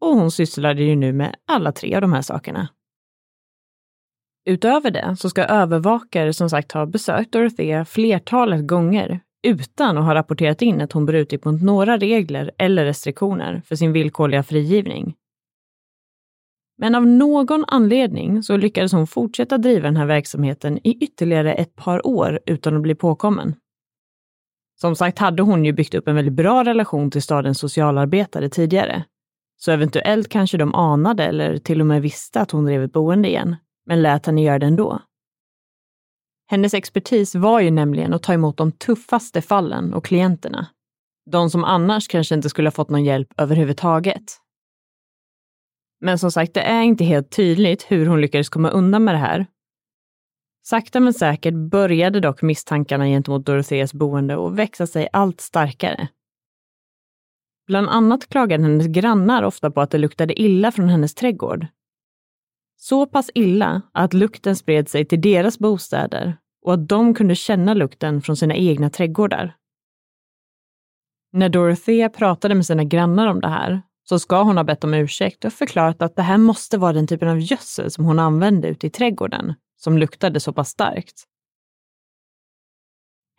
[0.00, 2.68] Och hon sysslade ju nu med alla tre av de här sakerna.
[4.44, 10.14] Utöver det så ska övervakare som sagt ha besökt Dorothea flertalet gånger utan att ha
[10.14, 15.14] rapporterat in att hon brutit mot några regler eller restriktioner för sin villkorliga frigivning.
[16.78, 21.76] Men av någon anledning så lyckades hon fortsätta driva den här verksamheten i ytterligare ett
[21.76, 23.54] par år utan att bli påkommen.
[24.80, 29.04] Som sagt hade hon ju byggt upp en väldigt bra relation till stadens socialarbetare tidigare.
[29.56, 33.28] Så eventuellt kanske de anade eller till och med visste att hon drev ett boende
[33.28, 33.56] igen
[33.86, 35.02] men lät henne göra det ändå.
[36.50, 40.66] Hennes expertis var ju nämligen att ta emot de tuffaste fallen och klienterna.
[41.30, 44.22] De som annars kanske inte skulle ha fått någon hjälp överhuvudtaget.
[46.00, 49.18] Men som sagt, det är inte helt tydligt hur hon lyckades komma undan med det
[49.18, 49.46] här.
[50.62, 56.08] Sakta men säkert började dock misstankarna gentemot Dorotheas boende att växa sig allt starkare.
[57.66, 61.66] Bland annat klagade hennes grannar ofta på att det luktade illa från hennes trädgård
[62.82, 67.74] så pass illa att lukten spred sig till deras bostäder och att de kunde känna
[67.74, 69.56] lukten från sina egna trädgårdar.
[71.32, 74.94] När Dorothea pratade med sina grannar om det här så ska hon ha bett om
[74.94, 78.68] ursäkt och förklarat att det här måste vara den typen av gödsel som hon använde
[78.68, 81.24] ute i trädgården, som luktade så pass starkt.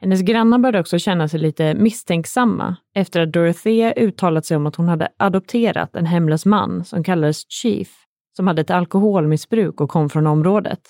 [0.02, 4.76] Hennes grannar började också känna sig lite misstänksamma efter att Dorothea uttalat sig om att
[4.76, 8.02] hon hade adopterat en hemlös man som kallades Chief
[8.36, 10.82] som hade ett alkoholmissbruk och kom från området.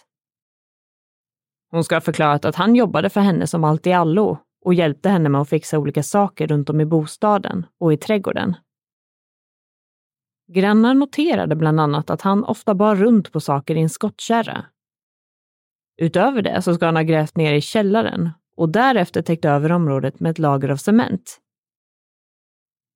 [1.71, 5.09] Hon ska ha förklarat att han jobbade för henne som allt i allo och hjälpte
[5.09, 8.55] henne med att fixa olika saker runt om i bostaden och i trädgården.
[10.53, 14.65] Grannar noterade bland annat att han ofta bar runt på saker i en skottkärra.
[15.97, 20.19] Utöver det så ska han ha grävt ner i källaren och därefter täckt över området
[20.19, 21.39] med ett lager av cement.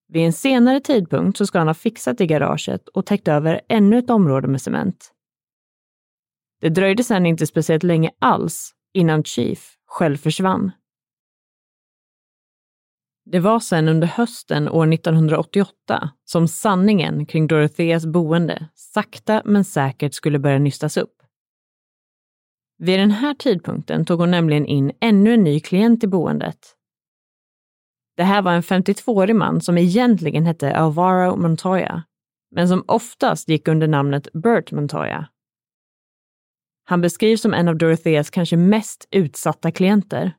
[0.07, 3.97] Vid en senare tidpunkt så ska han ha fixat i garaget och täckt över ännu
[3.97, 5.11] ett område med cement.
[6.61, 10.71] Det dröjde sedan inte speciellt länge alls innan Chief själv försvann.
[13.25, 20.13] Det var sedan under hösten år 1988 som sanningen kring Dorotheas boende sakta men säkert
[20.13, 21.13] skulle börja nystas upp.
[22.77, 26.74] Vid den här tidpunkten tog hon nämligen in ännu en ny klient i boendet
[28.17, 32.03] det här var en 52-årig man som egentligen hette Alvaro Montoya,
[32.51, 35.27] men som oftast gick under namnet Bert Montoya.
[36.83, 40.35] Han beskrivs som en av Dorotheas kanske mest utsatta klienter.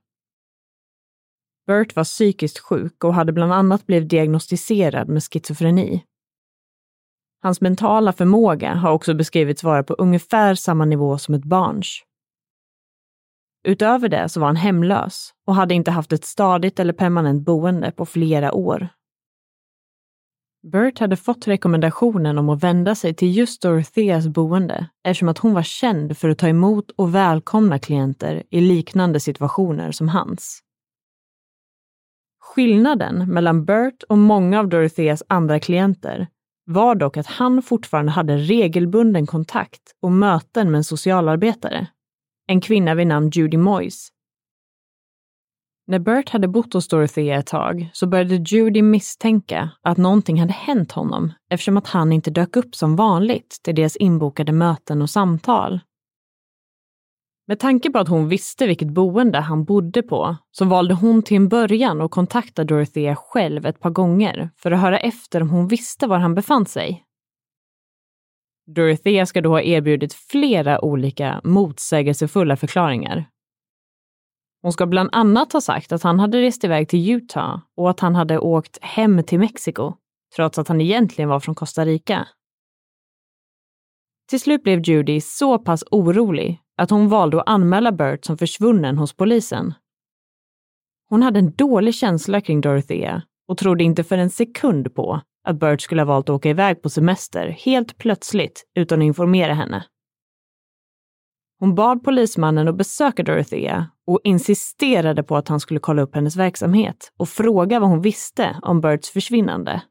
[1.66, 6.04] Bert var psykiskt sjuk och hade bland annat blivit diagnostiserad med schizofreni.
[7.42, 12.05] Hans mentala förmåga har också beskrivits vara på ungefär samma nivå som ett barns.
[13.66, 17.90] Utöver det så var han hemlös och hade inte haft ett stadigt eller permanent boende
[17.90, 18.88] på flera år.
[20.72, 25.54] Bert hade fått rekommendationen om att vända sig till just Dorotheas boende eftersom att hon
[25.54, 30.60] var känd för att ta emot och välkomna klienter i liknande situationer som hans.
[32.40, 36.26] Skillnaden mellan Bert och många av Dorotheas andra klienter
[36.64, 41.86] var dock att han fortfarande hade regelbunden kontakt och möten med en socialarbetare
[42.46, 44.08] en kvinna vid namn Judy Moyes.
[45.86, 50.52] När Bert hade bott hos Dorothea ett tag så började Judy misstänka att någonting hade
[50.52, 55.10] hänt honom eftersom att han inte dök upp som vanligt till deras inbokade möten och
[55.10, 55.80] samtal.
[57.48, 61.36] Med tanke på att hon visste vilket boende han bodde på så valde hon till
[61.36, 65.68] en början att kontakta Dorothea själv ett par gånger för att höra efter om hon
[65.68, 67.05] visste var han befann sig.
[68.66, 73.30] Dorothea ska då ha erbjudit flera olika motsägelsefulla förklaringar.
[74.62, 78.00] Hon ska bland annat ha sagt att han hade rest iväg till Utah och att
[78.00, 79.94] han hade åkt hem till Mexiko,
[80.36, 82.28] trots att han egentligen var från Costa Rica.
[84.28, 88.98] Till slut blev Judy så pass orolig att hon valde att anmäla Bert som försvunnen
[88.98, 89.74] hos polisen.
[91.08, 95.60] Hon hade en dålig känsla kring Dorothea och trodde inte för en sekund på att
[95.60, 99.84] Bert skulle ha valt att åka iväg på semester helt plötsligt utan att informera henne.
[101.58, 106.36] Hon bad polismannen att besöka Dorothea och insisterade på att han skulle kolla upp hennes
[106.36, 109.82] verksamhet och fråga vad hon visste om Berts försvinnande.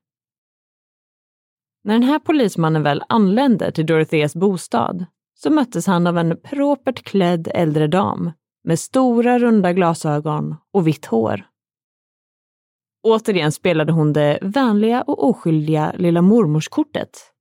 [1.83, 7.03] När den här polismannen väl anlände till Dorotheas bostad så möttes han av en propert
[7.03, 8.31] klädd äldre dam
[8.63, 11.45] med stora runda glasögon och vitt hår.
[13.05, 17.31] Återigen spelade hon det vänliga och oskyldiga lilla mormorskortet.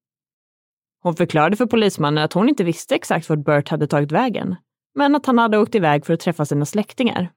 [1.03, 4.57] Hon förklarade för polismannen att hon inte visste exakt vart Bert hade tagit vägen,
[4.95, 7.33] men att han hade åkt iväg för att träffa sina släktingar.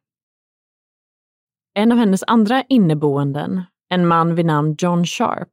[1.74, 5.50] En av hennes andra inneboenden, en man vid namn John Sharp,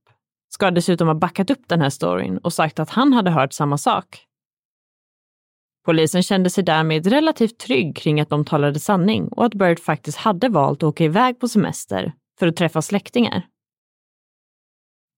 [0.55, 3.79] ska dessutom ha backat upp den här storyn och sagt att han hade hört samma
[3.79, 4.27] sak.
[5.85, 10.19] Polisen kände sig därmed relativt trygg kring att de talade sanning och att Bert faktiskt
[10.19, 13.47] hade valt att åka iväg på semester för att träffa släktingar.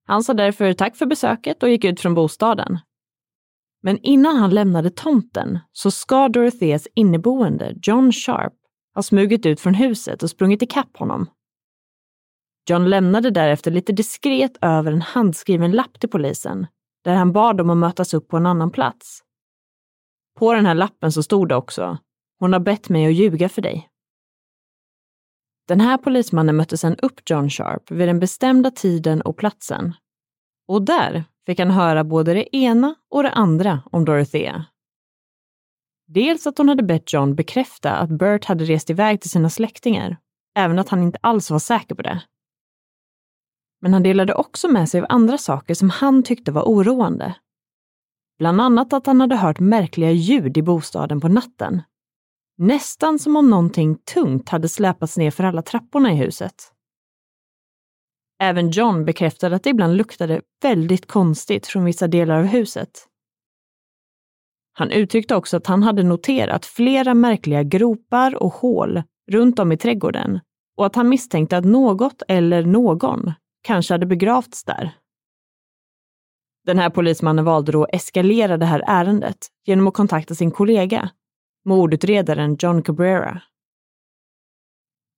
[0.07, 2.79] Han sa därför tack för besöket och gick ut från bostaden.
[3.83, 8.53] Men innan han lämnade tomten så ska Dorotheas inneboende, John Sharp,
[8.95, 11.27] ha smugit ut från huset och sprungit ikapp honom.
[12.69, 16.67] John lämnade därefter lite diskret över en handskriven lapp till polisen
[17.05, 19.23] där han bad dem att mötas upp på en annan plats.
[20.39, 21.99] På den här lappen så stod det också
[22.39, 23.89] “Hon har bett mig att ljuga för dig”.
[25.69, 29.95] Den här polismannen mötte sedan upp John Sharp vid den bestämda tiden och platsen.
[30.69, 34.65] Och där fick han höra både det ena och det andra om Dorothea.
[36.09, 40.17] Dels att hon hade bett John bekräfta att Bert hade rest iväg till sina släktingar,
[40.59, 42.23] även att han inte alls var säker på det.
[43.81, 47.35] Men han delade också med sig av andra saker som han tyckte var oroande.
[48.39, 51.83] Bland annat att han hade hört märkliga ljud i bostaden på natten
[52.59, 56.55] Nästan som om någonting tungt hade släpats ner för alla trapporna i huset.
[58.39, 62.91] Även John bekräftade att det ibland luktade väldigt konstigt från vissa delar av huset.
[64.73, 69.77] Han uttryckte också att han hade noterat flera märkliga gropar och hål runt om i
[69.77, 70.41] trädgården
[70.77, 73.33] och att han misstänkte att något eller någon
[73.63, 74.97] kanske hade begravts där.
[76.65, 81.11] Den här polismannen valde då att eskalera det här ärendet genom att kontakta sin kollega
[81.67, 83.43] mordutredaren John Cabrera.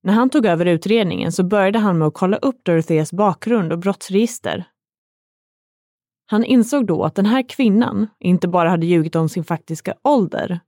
[0.02, 3.78] När han tog över utredningen så började han med att kolla upp Dorotheas bakgrund och
[3.78, 4.64] brottsregister.
[6.26, 10.60] Han insåg då att den här kvinnan inte bara hade ljugit om sin faktiska ålder.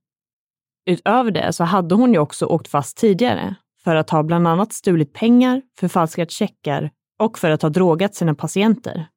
[0.86, 3.54] Utöver det så hade hon ju också åkt fast tidigare
[3.84, 8.34] för att ha bland annat stulit pengar, förfalskat checkar och för att ha drogat sina
[8.34, 9.08] patienter.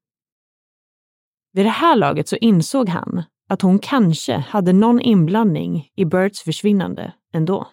[1.54, 3.24] Vid det här laget så insåg han
[3.54, 7.68] att hon kanske hade någon inblandning i Berts försvinnande ändå.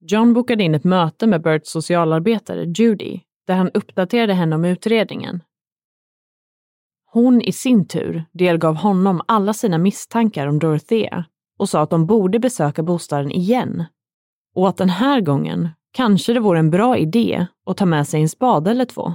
[0.00, 5.42] John bokade in ett möte med Berts socialarbetare Judy där han uppdaterade henne om utredningen.
[7.06, 11.24] Hon i sin tur delgav honom alla sina misstankar om Dorothea
[11.58, 13.84] och sa att de borde besöka bostaden igen
[14.54, 18.22] och att den här gången kanske det vore en bra idé att ta med sig
[18.22, 19.14] en spade eller två.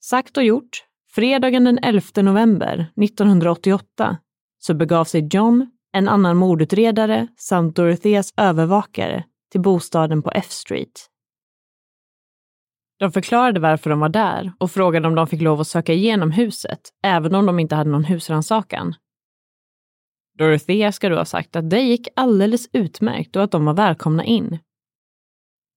[0.00, 0.84] Sagt och gjort
[1.14, 4.16] Fredagen den 11 november 1988
[4.58, 11.06] så begav sig John, en annan mordutredare samt Dorotheas övervakare till bostaden på F Street.
[12.98, 16.30] De förklarade varför de var där och frågade om de fick lov att söka igenom
[16.30, 18.94] huset, även om de inte hade någon husrannsakan.
[20.38, 24.24] Dorothea ska då ha sagt att det gick alldeles utmärkt och att de var välkomna
[24.24, 24.58] in.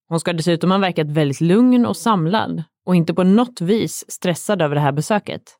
[0.10, 4.62] Hon ska dessutom ha verkat väldigt lugn och samlad och inte på något vis stressad
[4.62, 5.58] över det här besöket.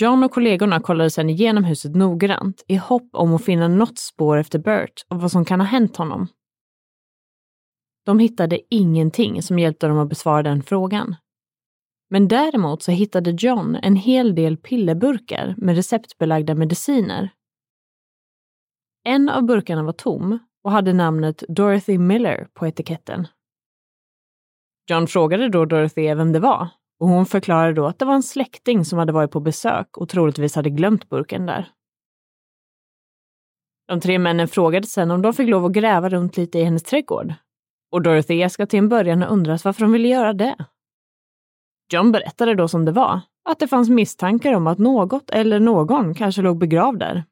[0.00, 4.36] John och kollegorna kollade sedan igenom huset noggrant i hopp om att finna något spår
[4.36, 6.28] efter Bert och vad som kan ha hänt honom.
[8.04, 11.16] De hittade ingenting som hjälpte dem att besvara den frågan.
[12.10, 17.30] Men däremot så hittade John en hel del pillerburkar med receptbelagda mediciner.
[19.04, 23.26] En av burkarna var tom och hade namnet Dorothy Miller på etiketten.
[24.90, 26.68] John frågade då Dorothea vem det var
[27.00, 30.08] och hon förklarade då att det var en släkting som hade varit på besök och
[30.08, 31.68] troligtvis hade glömt burken där.
[33.88, 36.82] De tre männen frågade sen om de fick lov att gräva runt lite i hennes
[36.82, 37.34] trädgård.
[37.92, 40.56] Och Dorothea ska till en början ha undrat varför de ville göra det.
[41.92, 46.14] John berättade då som det var, att det fanns misstankar om att något eller någon
[46.14, 47.24] kanske låg begravd där.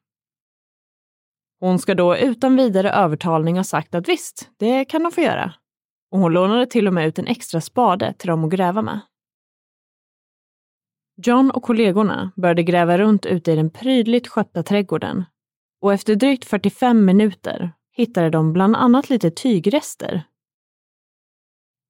[1.59, 5.53] Hon ska då utan vidare övertalning ha sagt att visst, det kan de få göra.
[6.11, 8.99] Och hon lånade till och med ut en extra spade till dem att gräva med.
[11.25, 15.25] John och kollegorna började gräva runt ute i den prydligt skötta trädgården
[15.81, 20.23] och efter drygt 45 minuter hittade de bland annat lite tygrester.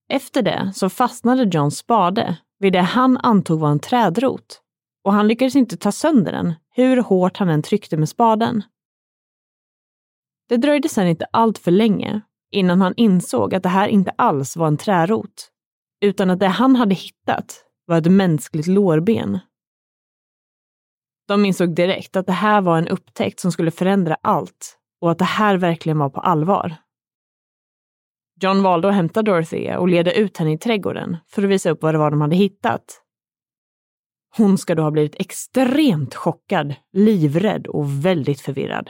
[0.09, 4.61] Efter det så fastnade Johns spade vid det han antog var en trädrot
[5.03, 8.63] och han lyckades inte ta sönder den hur hårt han än tryckte med spaden.
[10.49, 12.21] Det dröjde sedan inte allt för länge
[12.51, 15.51] innan han insåg att det här inte alls var en trärot,
[16.01, 19.39] utan att det han hade hittat var ett mänskligt lårben.
[21.27, 25.17] De insåg direkt att det här var en upptäckt som skulle förändra allt och att
[25.17, 26.75] det här verkligen var på allvar.
[28.41, 31.81] John valde att hämta Dorothea och leda ut henne i trädgården för att visa upp
[31.81, 33.01] vad det var de hade hittat.
[34.37, 38.89] Hon ska då ha blivit extremt chockad, livrädd och väldigt förvirrad.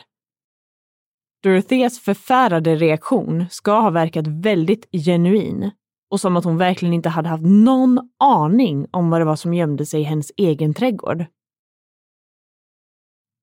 [1.47, 5.71] Dorotheas förfärade reaktion ska ha verkat väldigt genuin
[6.11, 9.53] och som att hon verkligen inte hade haft någon aning om vad det var som
[9.53, 11.25] gömde sig i hennes egen trädgård.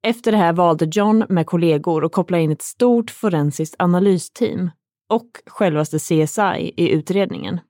[0.07, 4.71] Efter det här valde John med kollegor att koppla in ett stort forensiskt analysteam
[5.09, 7.61] och självaste CSI i utredningen.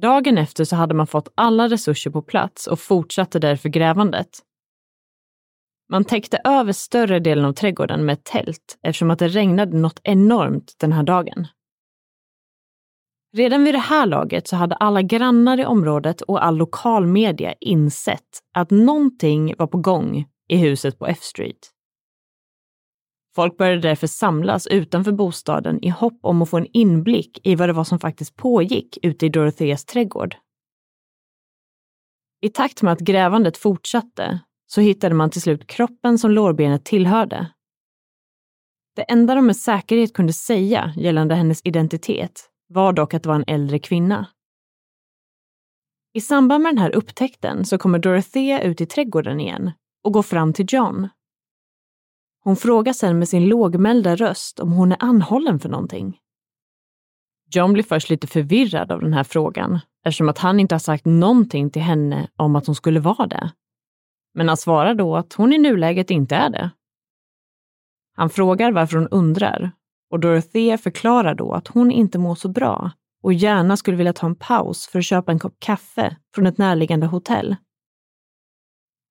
[0.00, 4.42] Dagen efter så hade man fått alla resurser på plats och fortsatte därför grävandet.
[5.88, 10.00] Man täckte över större delen av trädgården med ett tält eftersom att det regnade något
[10.04, 11.46] enormt den här dagen.
[13.36, 17.54] Redan vid det här laget så hade alla grannar i området och all lokal media
[17.60, 21.70] insett att någonting var på gång i huset på F Street.
[23.34, 27.68] Folk började därför samlas utanför bostaden i hopp om att få en inblick i vad
[27.68, 30.36] det var som faktiskt pågick ute i Dorotheas trädgård.
[32.40, 34.40] I takt med att grävandet fortsatte
[34.74, 37.46] så hittade man till slut kroppen som lårbenet tillhörde.
[38.96, 43.36] Det enda de med säkerhet kunde säga gällande hennes identitet var dock att det var
[43.36, 44.26] en äldre kvinna.
[46.14, 49.70] I samband med den här upptäckten så kommer Dorothea ut i trädgården igen
[50.04, 51.08] och går fram till John.
[52.44, 56.18] Hon frågar sen med sin lågmälda röst om hon är anhållen för någonting.
[57.54, 61.04] John blir först lite förvirrad av den här frågan eftersom att han inte har sagt
[61.04, 63.52] någonting till henne om att hon skulle vara det.
[64.34, 66.70] Men han svarar då att hon i nuläget inte är det.
[68.16, 69.70] Han frågar varför hon undrar
[70.10, 72.90] och Dorothea förklarar då att hon inte mår så bra
[73.22, 76.58] och gärna skulle vilja ta en paus för att köpa en kopp kaffe från ett
[76.58, 77.56] närliggande hotell.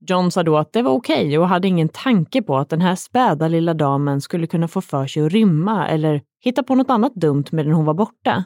[0.07, 2.81] John sa då att det var okej okay och hade ingen tanke på att den
[2.81, 6.89] här späda lilla damen skulle kunna få för sig att rymma eller hitta på något
[6.89, 8.43] annat dumt medan hon var borta.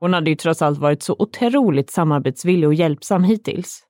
[0.00, 3.87] Hon hade ju trots allt varit så otroligt samarbetsvillig och hjälpsam hittills.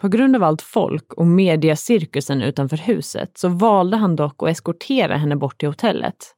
[0.00, 5.16] På grund av allt folk och mediacirkusen utanför huset så valde han dock att eskortera
[5.16, 6.34] henne bort till hotellet.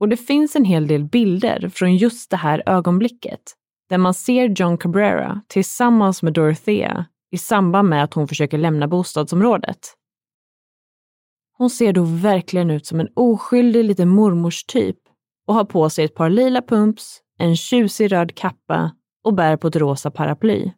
[0.00, 3.40] Och det finns en hel del bilder från just det här ögonblicket
[3.88, 8.88] där man ser John Cabrera tillsammans med Dorothea i samband med att hon försöker lämna
[8.88, 9.78] bostadsområdet.
[11.58, 14.96] Hon ser då verkligen ut som en oskyldig liten mormorstyp
[15.46, 18.90] och har på sig ett par lila pumps, en tjusig röd kappa
[19.24, 20.72] och bär på ett rosa paraply.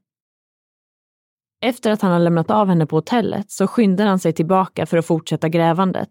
[1.65, 4.97] Efter att han har lämnat av henne på hotellet så skyndar han sig tillbaka för
[4.97, 6.11] att fortsätta grävandet.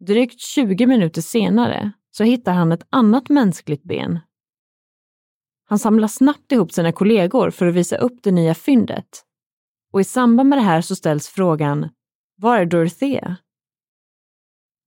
[0.00, 4.18] Drygt 20 minuter senare så hittar han ett annat mänskligt ben.
[5.64, 9.08] Han samlar snabbt ihop sina kollegor för att visa upp det nya fyndet.
[9.92, 11.88] Och i samband med det här så ställs frågan,
[12.36, 13.36] var är Dorothea?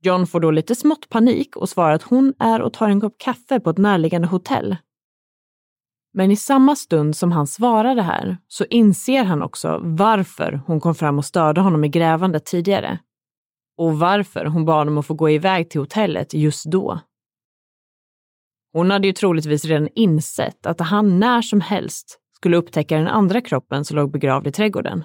[0.01, 3.17] John får då lite smått panik och svarar att hon är och tar en kopp
[3.17, 4.77] kaffe på ett närliggande hotell.
[6.13, 10.79] Men i samma stund som han svarar det här så inser han också varför hon
[10.79, 12.99] kom fram och störde honom i grävandet tidigare.
[13.77, 16.99] Och varför hon bad om att få gå iväg till hotellet just då.
[18.73, 23.41] Hon hade ju troligtvis redan insett att han när som helst skulle upptäcka den andra
[23.41, 25.03] kroppen som låg begravd i trädgården.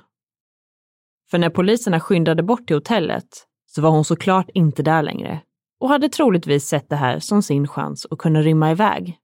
[1.30, 5.40] För när poliserna skyndade bort till hotellet så var hon såklart inte där längre
[5.80, 9.18] och hade troligtvis sett det här som sin chans att kunna rymma iväg.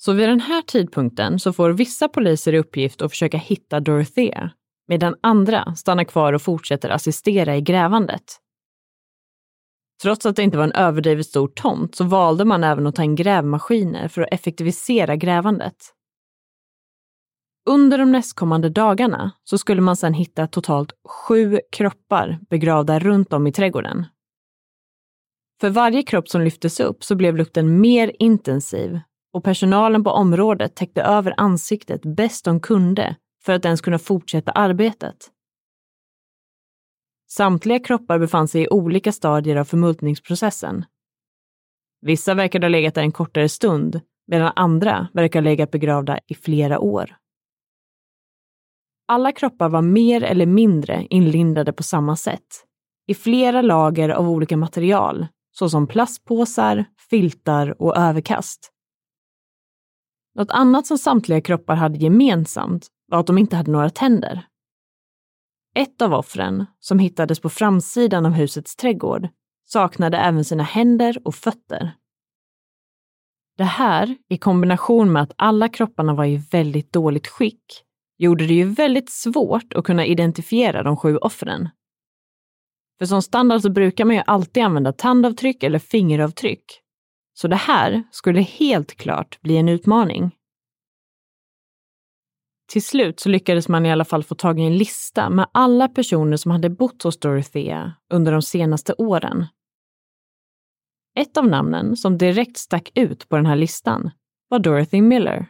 [0.00, 4.50] Så vid den här tidpunkten så får vissa poliser i uppgift att försöka hitta Dorothea,
[4.88, 8.40] medan andra stannar kvar och fortsätter assistera i grävandet.
[10.02, 13.02] Trots att det inte var en överdrivet stor tomt så valde man även att ta
[13.02, 15.76] in grävmaskiner för att effektivisera grävandet.
[17.68, 23.46] Under de nästkommande dagarna så skulle man sedan hitta totalt sju kroppar begravda runt om
[23.46, 24.06] i trädgården.
[25.60, 29.00] För varje kropp som lyftes upp så blev lukten mer intensiv
[29.32, 34.52] och personalen på området täckte över ansiktet bäst de kunde för att ens kunna fortsätta
[34.52, 35.30] arbetet.
[37.30, 40.84] Samtliga kroppar befann sig i olika stadier av förmultningsprocessen.
[42.00, 46.34] Vissa verkade ha legat där en kortare stund, medan andra verkar ha legat begravda i
[46.34, 47.16] flera år.
[49.06, 52.64] Alla kroppar var mer eller mindre inlindade på samma sätt,
[53.06, 58.72] i flera lager av olika material, såsom plastpåsar, filtar och överkast.
[60.34, 64.46] Något annat som samtliga kroppar hade gemensamt var att de inte hade några tänder.
[65.74, 69.28] Ett av offren, som hittades på framsidan av husets trädgård,
[69.64, 71.92] saknade även sina händer och fötter.
[73.56, 77.84] Det här, i kombination med att alla kropparna var i väldigt dåligt skick,
[78.18, 81.68] gjorde det ju väldigt svårt att kunna identifiera de sju offren.
[82.98, 86.64] För som standard så brukar man ju alltid använda tandavtryck eller fingeravtryck.
[87.40, 90.30] Så det här skulle helt klart bli en utmaning.
[92.72, 95.88] Till slut så lyckades man i alla fall få tag i en lista med alla
[95.88, 99.46] personer som hade bott hos Dorothea under de senaste åren.
[101.18, 104.10] Ett av namnen som direkt stack ut på den här listan
[104.48, 105.46] var Dorothy Miller.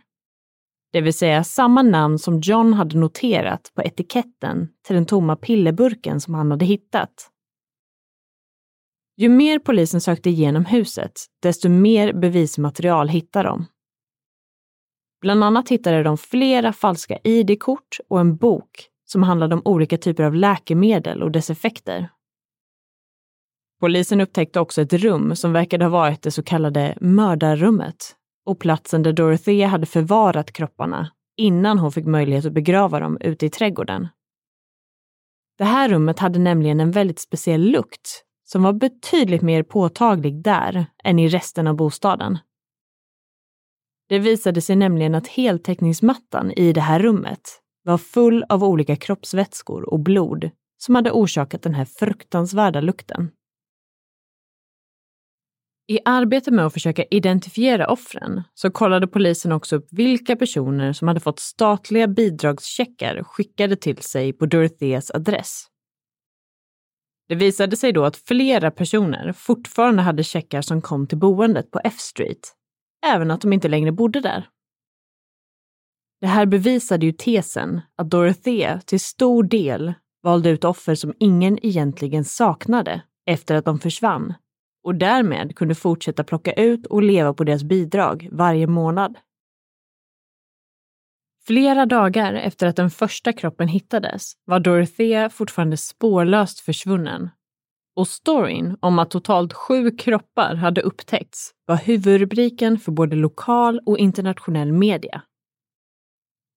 [0.92, 6.20] Det vill säga samma namn som John hade noterat på etiketten till den tomma pillerburken
[6.20, 7.30] som han hade hittat.
[9.20, 11.12] Ju mer polisen sökte igenom huset,
[11.42, 13.66] desto mer bevismaterial hittade de.
[15.20, 20.22] Bland annat hittade de flera falska ID-kort och en bok som handlade om olika typer
[20.22, 22.08] av läkemedel och dess effekter.
[23.80, 28.16] Polisen upptäckte också ett rum som verkade ha varit det så kallade mördarrummet
[28.46, 33.46] och platsen där Dorothea hade förvarat kropparna innan hon fick möjlighet att begrava dem ute
[33.46, 34.08] i trädgården.
[35.58, 40.86] Det här rummet hade nämligen en väldigt speciell lukt som var betydligt mer påtaglig där
[41.04, 42.38] än i resten av bostaden.
[44.08, 47.40] Det visade sig nämligen att heltäckningsmattan i det här rummet
[47.82, 53.30] var full av olika kroppsvätskor och blod som hade orsakat den här fruktansvärda lukten.
[55.90, 61.08] I arbetet med att försöka identifiera offren så kollade polisen också upp vilka personer som
[61.08, 65.66] hade fått statliga bidragscheckar skickade till sig på Dorotheas adress.
[67.28, 71.80] Det visade sig då att flera personer fortfarande hade checkar som kom till boendet på
[71.84, 72.54] F Street,
[73.06, 74.48] även att de inte längre bodde där.
[76.20, 81.66] Det här bevisade ju tesen att Dorothea till stor del valde ut offer som ingen
[81.66, 84.34] egentligen saknade efter att de försvann
[84.84, 89.18] och därmed kunde fortsätta plocka ut och leva på deras bidrag varje månad.
[91.48, 97.30] Flera dagar efter att den första kroppen hittades var Dorothea fortfarande spårlöst försvunnen.
[97.96, 103.98] Och storyn om att totalt sju kroppar hade upptäckts var huvudrubriken för både lokal och
[103.98, 105.22] internationell media.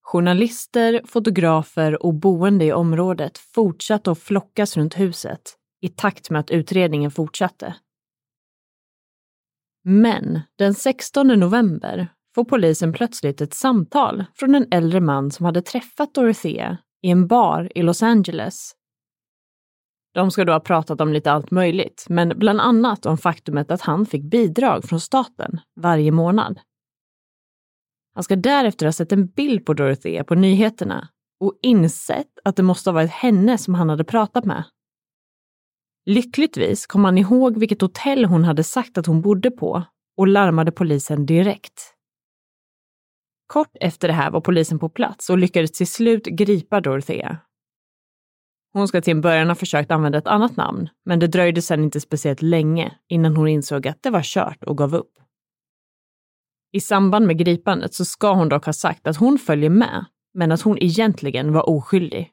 [0.01, 5.41] Journalister, fotografer och boende i området fortsatte att flockas runt huset
[5.81, 7.75] i takt med att utredningen fortsatte.
[9.83, 15.61] Men den 16 november får polisen plötsligt ett samtal från en äldre man som hade
[15.61, 18.75] träffat Dorothea i en bar i Los Angeles.
[20.13, 23.81] De ska då ha pratat om lite allt möjligt, men bland annat om faktumet att
[23.81, 26.59] han fick bidrag från staten varje månad.
[28.13, 31.07] Han ska därefter ha sett en bild på Dorothea på nyheterna
[31.39, 34.63] och insett att det måste ha varit henne som han hade pratat med.
[36.05, 39.83] Lyckligtvis kom han ihåg vilket hotell hon hade sagt att hon bodde på
[40.17, 41.93] och larmade polisen direkt.
[43.51, 47.37] Kort efter det här var polisen på plats och lyckades till slut gripa Dorothea.
[48.73, 51.83] Hon ska till en början ha försökt använda ett annat namn, men det dröjde sedan
[51.83, 55.13] inte speciellt länge innan hon insåg att det var kört och gav upp.
[56.71, 60.51] I samband med gripandet så ska hon dock ha sagt att hon följer med, men
[60.51, 62.31] att hon egentligen var oskyldig.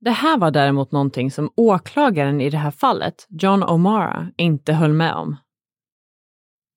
[0.00, 4.92] Det här var däremot någonting som åklagaren i det här fallet, John O'Mara, inte höll
[4.92, 5.36] med om.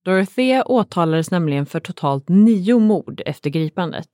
[0.06, 4.10] Dorothea åtalades nämligen för totalt nio mord efter gripandet.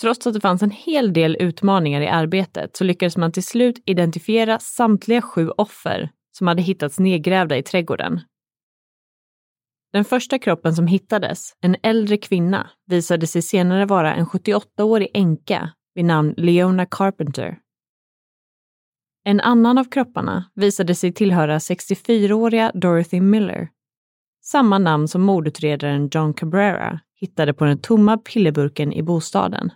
[0.00, 3.82] Trots att det fanns en hel del utmaningar i arbetet så lyckades man till slut
[3.86, 8.20] identifiera samtliga sju offer som hade hittats nedgrävda i trädgården.
[9.92, 15.70] Den första kroppen som hittades, en äldre kvinna, visade sig senare vara en 78-årig änka
[15.94, 17.58] vid namn Leona Carpenter.
[19.24, 23.68] En annan av kropparna visade sig tillhöra 64-åriga Dorothy Miller
[24.50, 29.72] samma namn som mordutredaren John Cabrera hittade på den tomma pillerburken i bostaden.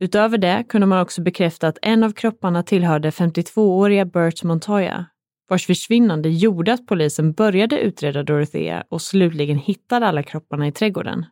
[0.00, 5.06] Utöver det kunde man också bekräfta att en av kropparna tillhörde 52-åriga Bert Montoya,
[5.48, 11.26] vars försvinnande gjorde att polisen började utreda Dorothea och slutligen hittade alla kropparna i trädgården.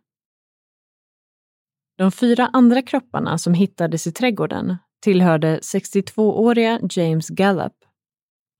[1.98, 7.72] De fyra andra kropparna som hittades i trädgården tillhörde 62-åriga James Gallup,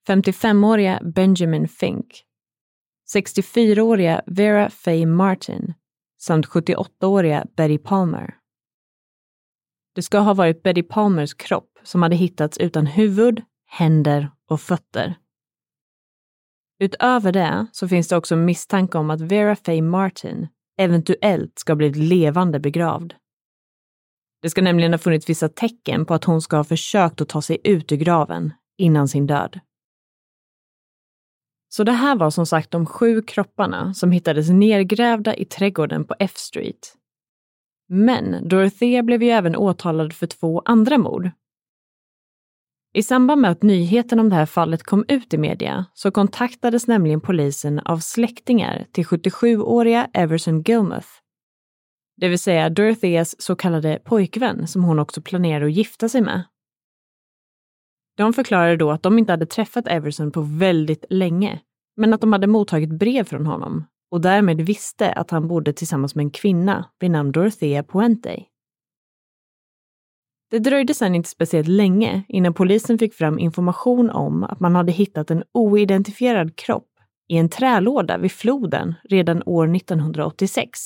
[0.09, 2.26] 55-åriga Benjamin Fink,
[3.15, 5.75] 64-åriga Vera Faye Martin
[6.21, 8.35] samt 78-åriga Betty Palmer.
[9.95, 15.15] Det ska ha varit Betty Palmers kropp som hade hittats utan huvud, händer och fötter.
[16.79, 20.49] Utöver det så finns det också misstanke om att Vera Faye Martin
[20.79, 23.15] eventuellt ska ha blivit levande begravd.
[24.43, 27.43] Det ska nämligen ha funnits vissa tecken på att hon ska ha försökt att ta
[27.43, 29.61] sig ut ur graven innan sin död.
[31.77, 36.15] Så det här var som sagt de sju kropparna som hittades nergrävda i trädgården på
[36.19, 36.95] F Street.
[37.89, 41.31] Men Dorothea blev ju även åtalad för två andra mord.
[42.95, 46.87] I samband med att nyheten om det här fallet kom ut i media så kontaktades
[46.87, 51.09] nämligen polisen av släktingar till 77-åriga Everson Gilmuth.
[52.17, 56.43] Det vill säga Dorotheas så kallade pojkvän som hon också planerade att gifta sig med.
[58.17, 61.61] De förklarade då att de inte hade träffat Everson på väldigt länge,
[61.97, 66.15] men att de hade mottagit brev från honom och därmed visste att han bodde tillsammans
[66.15, 68.43] med en kvinna vid namn Dorothea Puente.
[70.51, 74.93] Det dröjde sedan inte speciellt länge innan polisen fick fram information om att man hade
[74.93, 76.89] hittat en oidentifierad kropp
[77.29, 80.79] i en trälåda vid floden redan år 1986.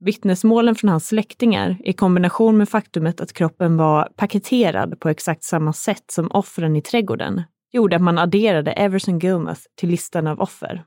[0.00, 5.72] Vittnesmålen från hans släktingar i kombination med faktumet att kroppen var paketerad på exakt samma
[5.72, 7.42] sätt som offren i trädgården
[7.72, 10.84] gjorde att man adderade Everson Gilmuth till listan av offer.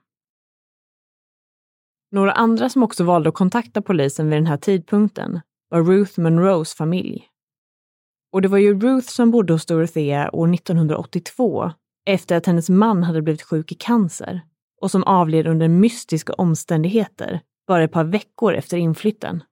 [2.12, 5.40] Några andra som också valde att kontakta polisen vid den här tidpunkten
[5.70, 7.28] var Ruth Monroes familj.
[8.32, 11.72] Och det var ju Ruth som bodde hos Dorothea år 1982
[12.06, 14.42] efter att hennes man hade blivit sjuk i cancer
[14.82, 19.44] och som avled under mystiska omständigheter bara ett par veckor efter inflytten.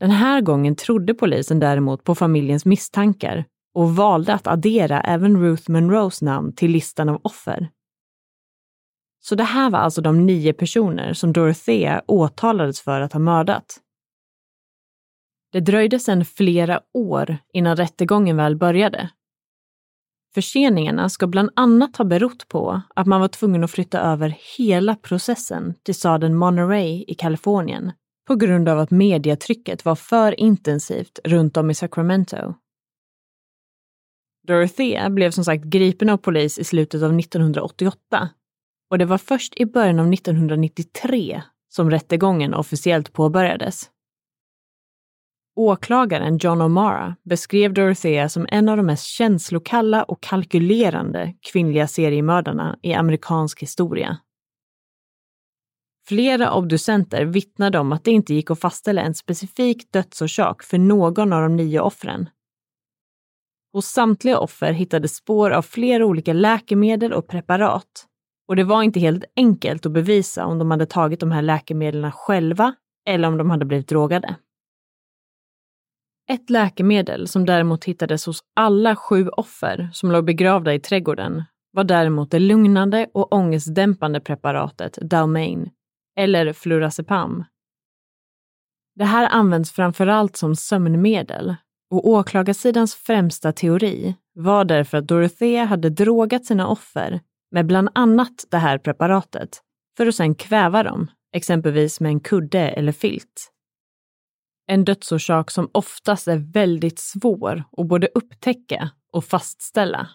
[0.00, 5.70] Den här gången trodde polisen däremot på familjens misstankar och valde att addera även Ruth
[5.70, 7.70] Monroes namn till listan av offer.
[9.20, 13.80] Så det här var alltså de nio personer som Dorothea åtalades för att ha mördat.
[15.52, 19.10] Det dröjde sedan flera år innan rättegången väl började.
[20.34, 24.96] Förseningarna ska bland annat ha berott på att man var tvungen att flytta över hela
[24.96, 27.92] processen till staden Monterey i Kalifornien
[28.26, 32.54] på grund av att mediatrycket var för intensivt runt om i Sacramento.
[34.46, 38.28] Dorothea blev som sagt gripen av polis i slutet av 1988
[38.90, 43.90] och det var först i början av 1993 som rättegången officiellt påbörjades.
[45.60, 52.78] Åklagaren John O'Mara beskrev Dorothea som en av de mest känslokalla och kalkylerande kvinnliga seriemördarna
[52.82, 54.18] i amerikansk historia.
[56.08, 61.32] Flera obducenter vittnade om att det inte gick att fastställa en specifik dödsorsak för någon
[61.32, 62.28] av de nio offren.
[63.72, 68.06] Hos samtliga offer hittades spår av flera olika läkemedel och preparat
[68.48, 72.12] och det var inte helt enkelt att bevisa om de hade tagit de här läkemedlen
[72.12, 72.74] själva
[73.06, 74.36] eller om de hade blivit drogade.
[76.30, 81.84] Ett läkemedel som däremot hittades hos alla sju offer som låg begravda i trädgården var
[81.84, 85.70] däremot det lugnande och ångestdämpande preparatet Dalmain,
[86.16, 87.44] eller Flurazepam.
[88.94, 91.54] Det här används framförallt som sömnmedel
[91.90, 97.20] och åklagarsidans främsta teori var därför att Dorothea hade drogat sina offer
[97.50, 99.60] med bland annat det här preparatet
[99.96, 103.49] för att sedan kväva dem, exempelvis med en kudde eller filt.
[104.70, 110.08] En dödsorsak som oftast är väldigt svår att både upptäcka och fastställa.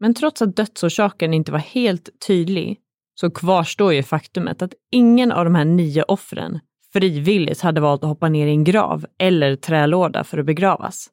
[0.00, 2.80] Men trots att dödsorsaken inte var helt tydlig
[3.20, 6.60] så kvarstår ju faktumet att ingen av de här nio offren
[6.92, 11.10] frivilligt hade valt att hoppa ner i en grav eller trälåda för att begravas.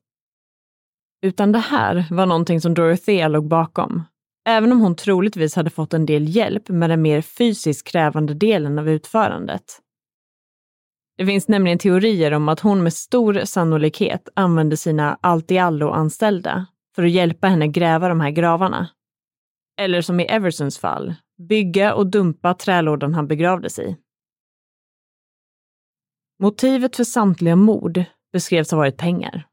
[1.21, 4.03] Utan det här var någonting som Dorothea låg bakom
[4.45, 8.79] även om hon troligtvis hade fått en del hjälp med den mer fysiskt krävande delen
[8.79, 9.82] av utförandet.
[11.17, 17.11] Det finns nämligen teorier om att hon med stor sannolikhet använde sina allt-i-allo-anställda för att
[17.11, 18.89] hjälpa henne gräva de här gravarna.
[19.81, 21.15] Eller som i Eversons fall,
[21.49, 23.97] bygga och dumpa trälådan han begravdes i.
[26.39, 28.03] Motivet för samtliga mord
[28.33, 29.47] beskrevs ha varit pengar.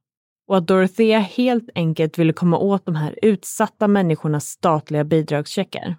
[0.48, 5.96] och att Dorothea helt enkelt ville komma åt de här utsatta människornas statliga bidragscheckar.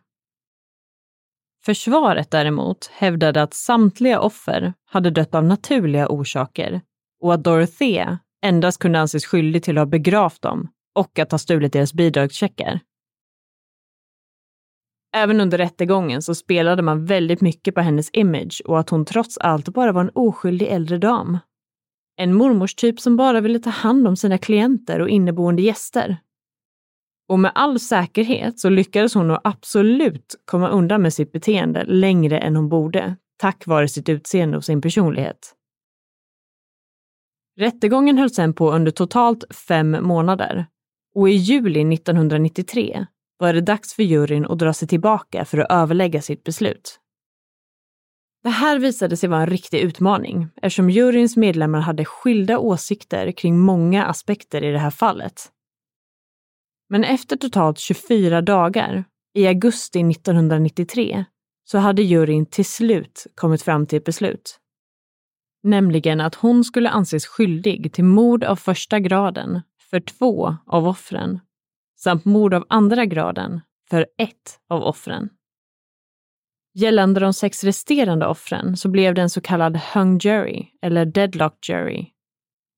[1.65, 6.81] Försvaret däremot hävdade att samtliga offer hade dött av naturliga orsaker
[7.21, 11.39] och att Dorothea endast kunde anses skyldig till att ha begravt dem och att ha
[11.39, 12.79] stulit deras bidragscheckar.
[15.15, 19.37] Även under rättegången så spelade man väldigt mycket på hennes image och att hon trots
[19.37, 21.37] allt bara var en oskyldig äldre dam.
[22.17, 26.17] En mormorstyp som bara ville ta hand om sina klienter och inneboende gäster.
[27.31, 32.39] Och med all säkerhet så lyckades hon nog absolut komma undan med sitt beteende längre
[32.39, 35.55] än hon borde, tack vare sitt utseende och sin personlighet.
[37.59, 40.65] Rättegången höll sedan på under totalt fem månader
[41.15, 43.05] och i juli 1993
[43.37, 46.99] var det dags för juryn att dra sig tillbaka för att överlägga sitt beslut.
[48.43, 53.59] Det här visade sig vara en riktig utmaning eftersom juryns medlemmar hade skilda åsikter kring
[53.59, 55.51] många aspekter i det här fallet.
[56.91, 61.25] Men efter totalt 24 dagar, i augusti 1993,
[61.63, 64.59] så hade juryn till slut kommit fram till ett beslut.
[65.63, 71.39] Nämligen att hon skulle anses skyldig till mord av första graden för två av offren
[71.99, 75.29] samt mord av andra graden för ett av offren.
[76.73, 81.69] Gällande de sex resterande offren så blev det en så kallad hung jury, eller deadlock
[81.69, 82.05] jury.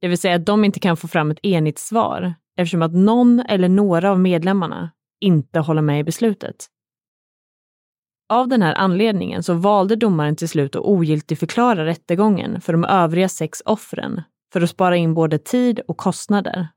[0.02, 3.40] Det vill säga att de inte kan få fram ett enigt svar eftersom att någon
[3.40, 4.92] eller några av medlemmarna
[5.22, 6.68] inte håller med i beslutet.
[8.30, 13.30] Av den här anledningen så valde domaren till slut att ogiltigförklara rättegången för de övriga
[13.30, 14.22] sex offren
[14.54, 16.68] för att spara in både tid och kostnader.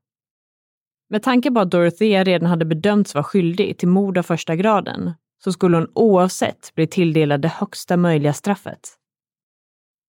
[1.09, 5.13] Med tanke på att Dorothea redan hade bedömts vara skyldig till mord av första graden
[5.45, 8.81] så skulle hon oavsett bli tilldelad det högsta möjliga straffet.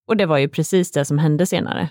[0.07, 1.89] Och det var ju precis det som hände senare.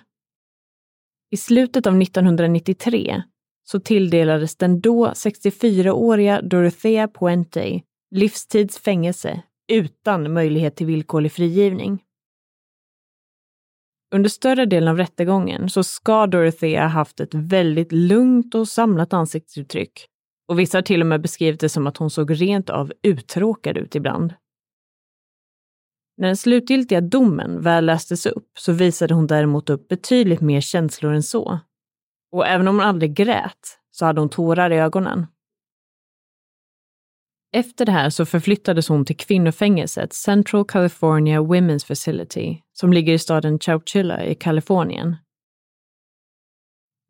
[1.31, 3.23] I slutet av 1993
[3.71, 9.43] så tilldelades den då 64-åriga Dorothea Puente livstids fängelse
[9.73, 12.03] utan möjlighet till villkorlig frigivning.
[14.15, 20.07] Under större delen av rättegången så ska Dorothea haft ett väldigt lugnt och samlat ansiktsuttryck
[20.49, 23.79] och vissa har till och med beskrivit det som att hon såg rent av uttråkad
[23.79, 24.35] ut ibland.
[26.17, 31.13] När den slutgiltiga domen väl lästes upp så visade hon däremot upp betydligt mer känslor
[31.13, 31.61] än så.
[32.37, 35.27] Och även om hon aldrig grät så hade hon tårar i ögonen.
[37.53, 43.19] Efter det här så förflyttades hon till kvinnofängelset Central California Women's Facility som ligger i
[43.19, 45.17] staden Chowchilla i Kalifornien.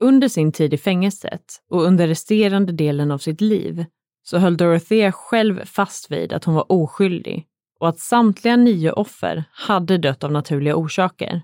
[0.00, 3.84] Under sin tid i fängelset och under resterande delen av sitt liv
[4.22, 7.46] så höll Dorothea själv fast vid att hon var oskyldig
[7.80, 11.42] och att samtliga nio offer hade dött av naturliga orsaker.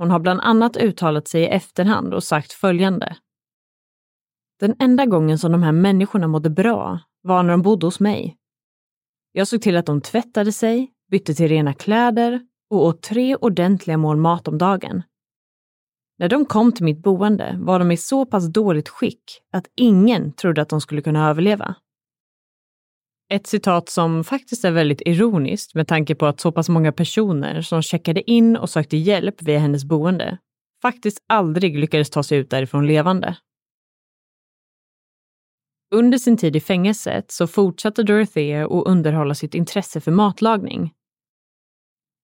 [0.00, 3.16] Hon har bland annat uttalat sig i efterhand och sagt följande.
[4.60, 8.36] Den enda gången som de här människorna mådde bra var när de bodde hos mig.
[9.32, 12.40] Jag såg till att de tvättade sig, bytte till rena kläder
[12.70, 15.02] och åt tre ordentliga mål mat om dagen.
[16.18, 20.32] När de kom till mitt boende var de i så pass dåligt skick att ingen
[20.32, 21.74] trodde att de skulle kunna överleva.
[23.34, 27.60] Ett citat som faktiskt är väldigt ironiskt med tanke på att så pass många personer
[27.62, 30.38] som checkade in och sökte hjälp via hennes boende
[30.82, 33.36] faktiskt aldrig lyckades ta sig ut därifrån levande.
[35.94, 40.92] Under sin tid i fängelset så fortsatte Dorothea att underhålla sitt intresse för matlagning.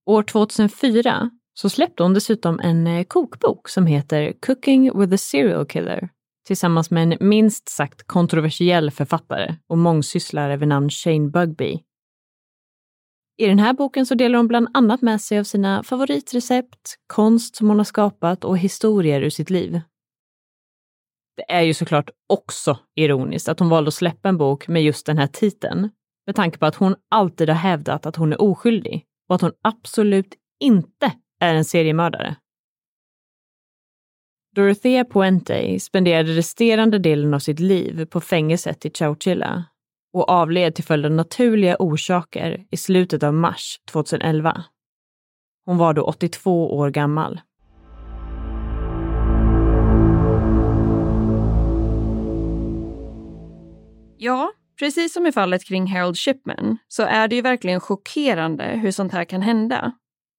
[0.06, 5.66] År 2004 så släppte hon dessutom en eh, kokbok som heter Cooking with a serial
[5.66, 6.08] killer
[6.46, 11.80] tillsammans med en minst sagt kontroversiell författare och mångsysslare vid namn Shane Bugby.
[13.38, 17.56] I den här boken så delar hon bland annat med sig av sina favoritrecept, konst
[17.56, 19.80] som hon har skapat och historier ur sitt liv.
[21.36, 25.06] Det är ju såklart också ironiskt att hon valde att släppa en bok med just
[25.06, 25.90] den här titeln,
[26.26, 29.52] med tanke på att hon alltid har hävdat att hon är oskyldig och att hon
[29.62, 32.36] absolut inte är en seriemördare.
[34.56, 39.64] Dorothea Puente spenderade resterande delen av sitt liv på fängelset i Chowchilla
[40.12, 44.64] och avled till följd av naturliga orsaker i slutet av mars 2011.
[45.64, 47.40] Hon var då 82 år gammal.
[54.18, 58.90] Ja, precis som i fallet kring Harold Shipman så är det ju verkligen chockerande hur
[58.90, 59.92] sånt här kan hända.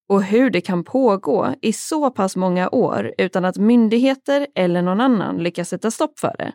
[0.10, 5.02] Och hur det kan pågå i så pass många år utan att myndigheter eller någon
[5.02, 6.54] annan lyckas sätta stopp för det.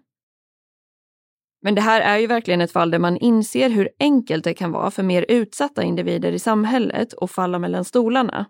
[1.62, 4.72] Men det här är ju verkligen ett fall där man inser hur enkelt det kan
[4.72, 8.46] vara för mer utsatta individer i samhället att falla mellan stolarna.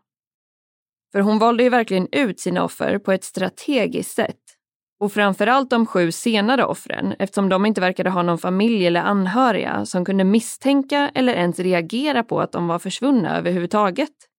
[1.12, 4.40] För hon valde ju verkligen ut sina offer på ett strategiskt sätt
[5.00, 9.86] Och framförallt de sju senare offren eftersom de inte verkade ha någon familj eller anhöriga
[9.86, 14.31] som kunde misstänka eller ens reagera på att de var försvunna överhuvudtaget.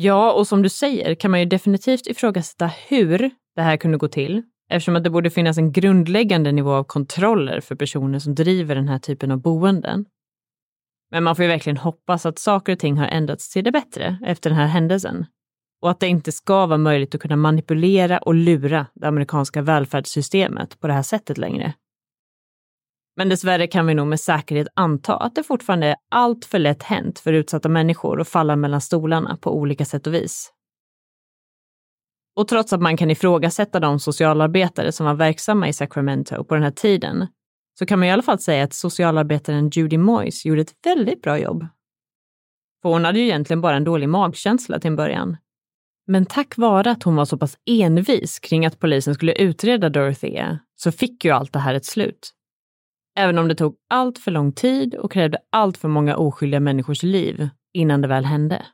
[0.00, 4.08] Ja, och som du säger kan man ju definitivt ifrågasätta hur det här kunde gå
[4.08, 8.74] till eftersom att det borde finnas en grundläggande nivå av kontroller för personer som driver
[8.74, 10.04] den här typen av boenden.
[11.10, 14.18] Men man får ju verkligen hoppas att saker och ting har ändrats till det bättre
[14.26, 15.26] efter den här händelsen
[15.82, 20.80] och att det inte ska vara möjligt att kunna manipulera och lura det amerikanska välfärdssystemet
[20.80, 21.74] på det här sättet längre.
[23.18, 26.82] Men dessvärre kan vi nog med säkerhet anta att det fortfarande är allt för lätt
[26.82, 30.52] hänt för utsatta människor att falla mellan stolarna på olika sätt och vis.
[32.36, 36.62] Och trots att man kan ifrågasätta de socialarbetare som var verksamma i Sacramento på den
[36.62, 37.26] här tiden,
[37.78, 41.38] så kan man i alla fall säga att socialarbetaren Judy Moyes gjorde ett väldigt bra
[41.38, 41.66] jobb.
[42.82, 45.36] För hon hade ju egentligen bara en dålig magkänsla till en början.
[46.06, 50.58] Men tack vare att hon var så pass envis kring att polisen skulle utreda Dorothea
[50.76, 52.34] så fick ju allt det här ett slut.
[53.18, 57.02] Även om det tog allt för lång tid och krävde allt för många oskyldiga människors
[57.02, 58.66] liv innan det väl hände.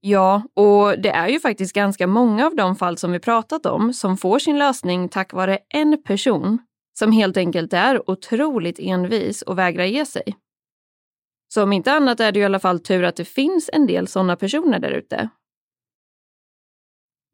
[0.00, 3.92] Ja, och det är ju faktiskt ganska många av de fall som vi pratat om
[3.92, 6.58] som får sin lösning tack vare en person
[6.98, 10.36] som helt enkelt är otroligt envis och vägrar ge sig.
[11.54, 14.08] Så om inte annat är det i alla fall tur att det finns en del
[14.08, 15.28] sådana personer där ute.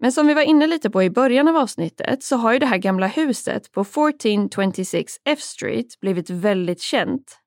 [0.00, 2.66] Men som vi var inne lite på i början av avsnittet så har ju det
[2.66, 7.38] här gamla huset på 1426 F Street blivit väldigt känt.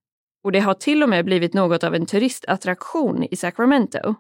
[0.44, 4.16] Och det har till och med blivit något av en turistattraktion i Sacramento.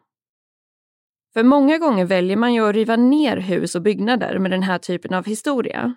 [1.33, 4.77] För många gånger väljer man ju att riva ner hus och byggnader med den här
[4.77, 5.95] typen av historia.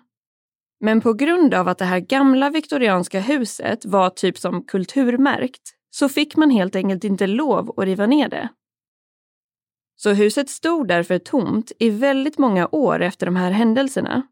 [0.79, 6.09] Men på grund av att det här gamla viktorianska huset var typ som kulturmärkt så
[6.09, 8.49] fick man helt enkelt inte lov att riva ner det.
[9.95, 14.27] Så huset stod därför tomt i väldigt många år efter de här händelserna.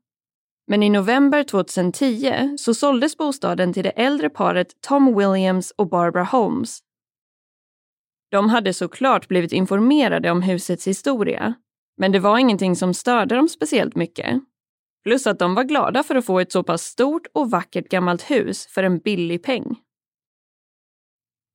[0.67, 6.23] Men i november 2010 så såldes bostaden till det äldre paret Tom Williams och Barbara
[6.23, 6.79] Holmes.
[8.31, 11.53] De hade såklart blivit informerade om husets historia,
[11.97, 14.41] men det var ingenting som störde dem speciellt mycket.
[15.03, 18.31] Plus att de var glada för att få ett så pass stort och vackert gammalt
[18.31, 19.75] hus för en billig peng.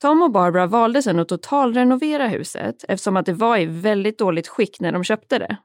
[0.00, 4.48] Tom och Barbara valde sedan att totalrenovera huset eftersom att det var i väldigt dåligt
[4.48, 5.56] skick när de köpte det.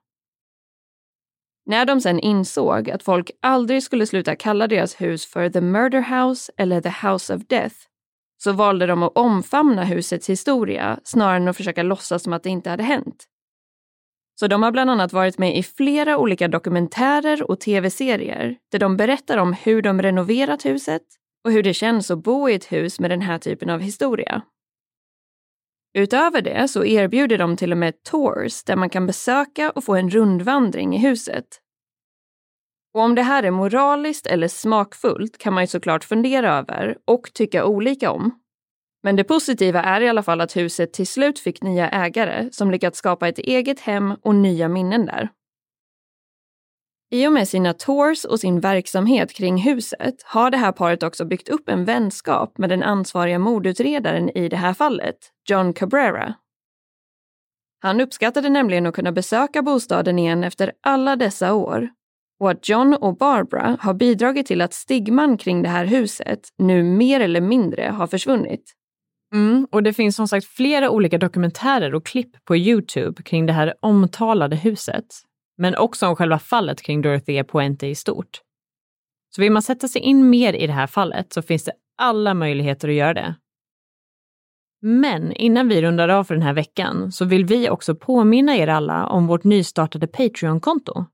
[1.66, 6.02] När de sen insåg att folk aldrig skulle sluta kalla deras hus för The Murder
[6.02, 7.76] House eller The House of Death
[8.44, 12.50] så valde de att omfamna husets historia snarare än att försöka låtsas som att det
[12.50, 13.28] inte hade hänt.
[14.40, 18.98] Så de har bland annat varit med i flera olika dokumentärer och tv-serier där de
[18.98, 21.02] berättar om hur de renoverat huset
[21.44, 24.42] och hur det känns att bo i ett hus med den här typen av historia.
[25.94, 29.96] Utöver det så erbjuder de till och med tours där man kan besöka och få
[29.96, 31.46] en rundvandring i huset.
[32.94, 37.34] Och om det här är moraliskt eller smakfullt kan man ju såklart fundera över och
[37.34, 38.40] tycka olika om.
[39.04, 42.72] Men det positiva är i alla fall att huset till slut fick nya ägare som
[42.72, 45.30] lyckats skapa ett eget hem och nya minnen där.
[47.14, 51.26] I och med sina tours och sin verksamhet kring huset har det här paret också
[51.26, 55.16] byggt upp en vänskap med den ansvariga mordutredaren i det här fallet,
[55.50, 56.34] John Cabrera.
[57.82, 61.90] Han uppskattade nämligen att kunna besöka bostaden igen efter alla dessa år
[62.40, 66.84] och att John och Barbara har bidragit till att stigman kring det här huset nu
[66.84, 68.74] mer eller mindre har försvunnit.
[69.34, 73.54] Mm, och det finns som sagt flera olika dokumentärer och klipp på Youtube kring det
[73.54, 75.06] här omtalade huset
[75.64, 78.42] men också om själva fallet kring Dorothea Puente i stort.
[79.36, 82.34] Så vill man sätta sig in mer i det här fallet så finns det alla
[82.34, 83.36] möjligheter att göra det.
[84.82, 88.68] Men innan vi rundar av för den här veckan så vill vi också påminna er
[88.68, 91.06] alla om vårt nystartade Patreon-konto.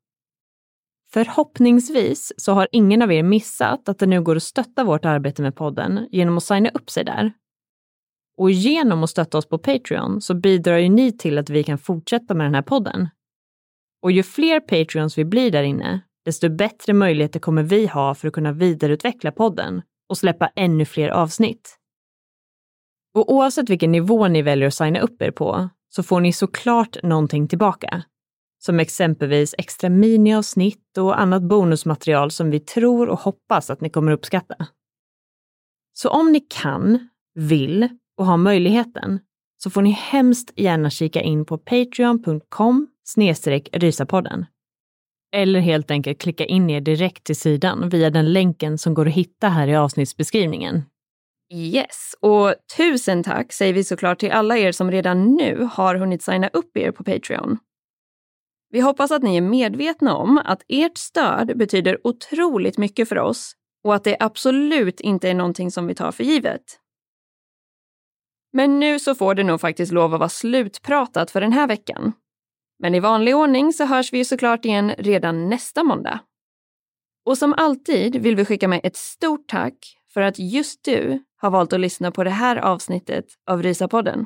[1.12, 5.42] Förhoppningsvis så har ingen av er missat att det nu går att stötta vårt arbete
[5.42, 7.34] med podden genom att signa upp sig där.
[8.38, 11.78] Och genom att stötta oss på Patreon så bidrar ju ni till att vi kan
[11.78, 13.08] fortsätta med den här podden.
[14.02, 18.28] Och ju fler Patreons vi blir där inne, desto bättre möjligheter kommer vi ha för
[18.28, 21.76] att kunna vidareutveckla podden och släppa ännu fler avsnitt.
[23.14, 27.04] Och oavsett vilken nivå ni väljer att signa upp er på så får ni såklart
[27.04, 28.04] någonting tillbaka.
[28.60, 34.12] Som exempelvis extra miniavsnitt och annat bonusmaterial som vi tror och hoppas att ni kommer
[34.12, 34.68] uppskatta.
[35.94, 39.20] Så om ni kan, vill och har möjligheten
[39.64, 44.46] så får ni hemskt gärna kika in på patreon.com snedstreck rysapodden.
[45.36, 49.14] Eller helt enkelt klicka in er direkt till sidan via den länken som går att
[49.14, 50.84] hitta här i avsnittsbeskrivningen.
[51.54, 56.24] Yes, och tusen tack säger vi såklart till alla er som redan nu har hunnit
[56.24, 57.58] signa upp er på Patreon.
[58.72, 63.54] Vi hoppas att ni är medvetna om att ert stöd betyder otroligt mycket för oss
[63.84, 66.62] och att det absolut inte är någonting som vi tar för givet.
[68.54, 72.14] Men nu så får det nog faktiskt lov att vara slutpratat för den här veckan.
[72.80, 76.20] Men i vanlig ordning så hörs vi ju såklart igen redan nästa måndag.
[77.26, 79.76] Och som alltid vill vi skicka med ett stort tack
[80.14, 84.26] för att just du har valt att lyssna på det här avsnittet av Rysapodden.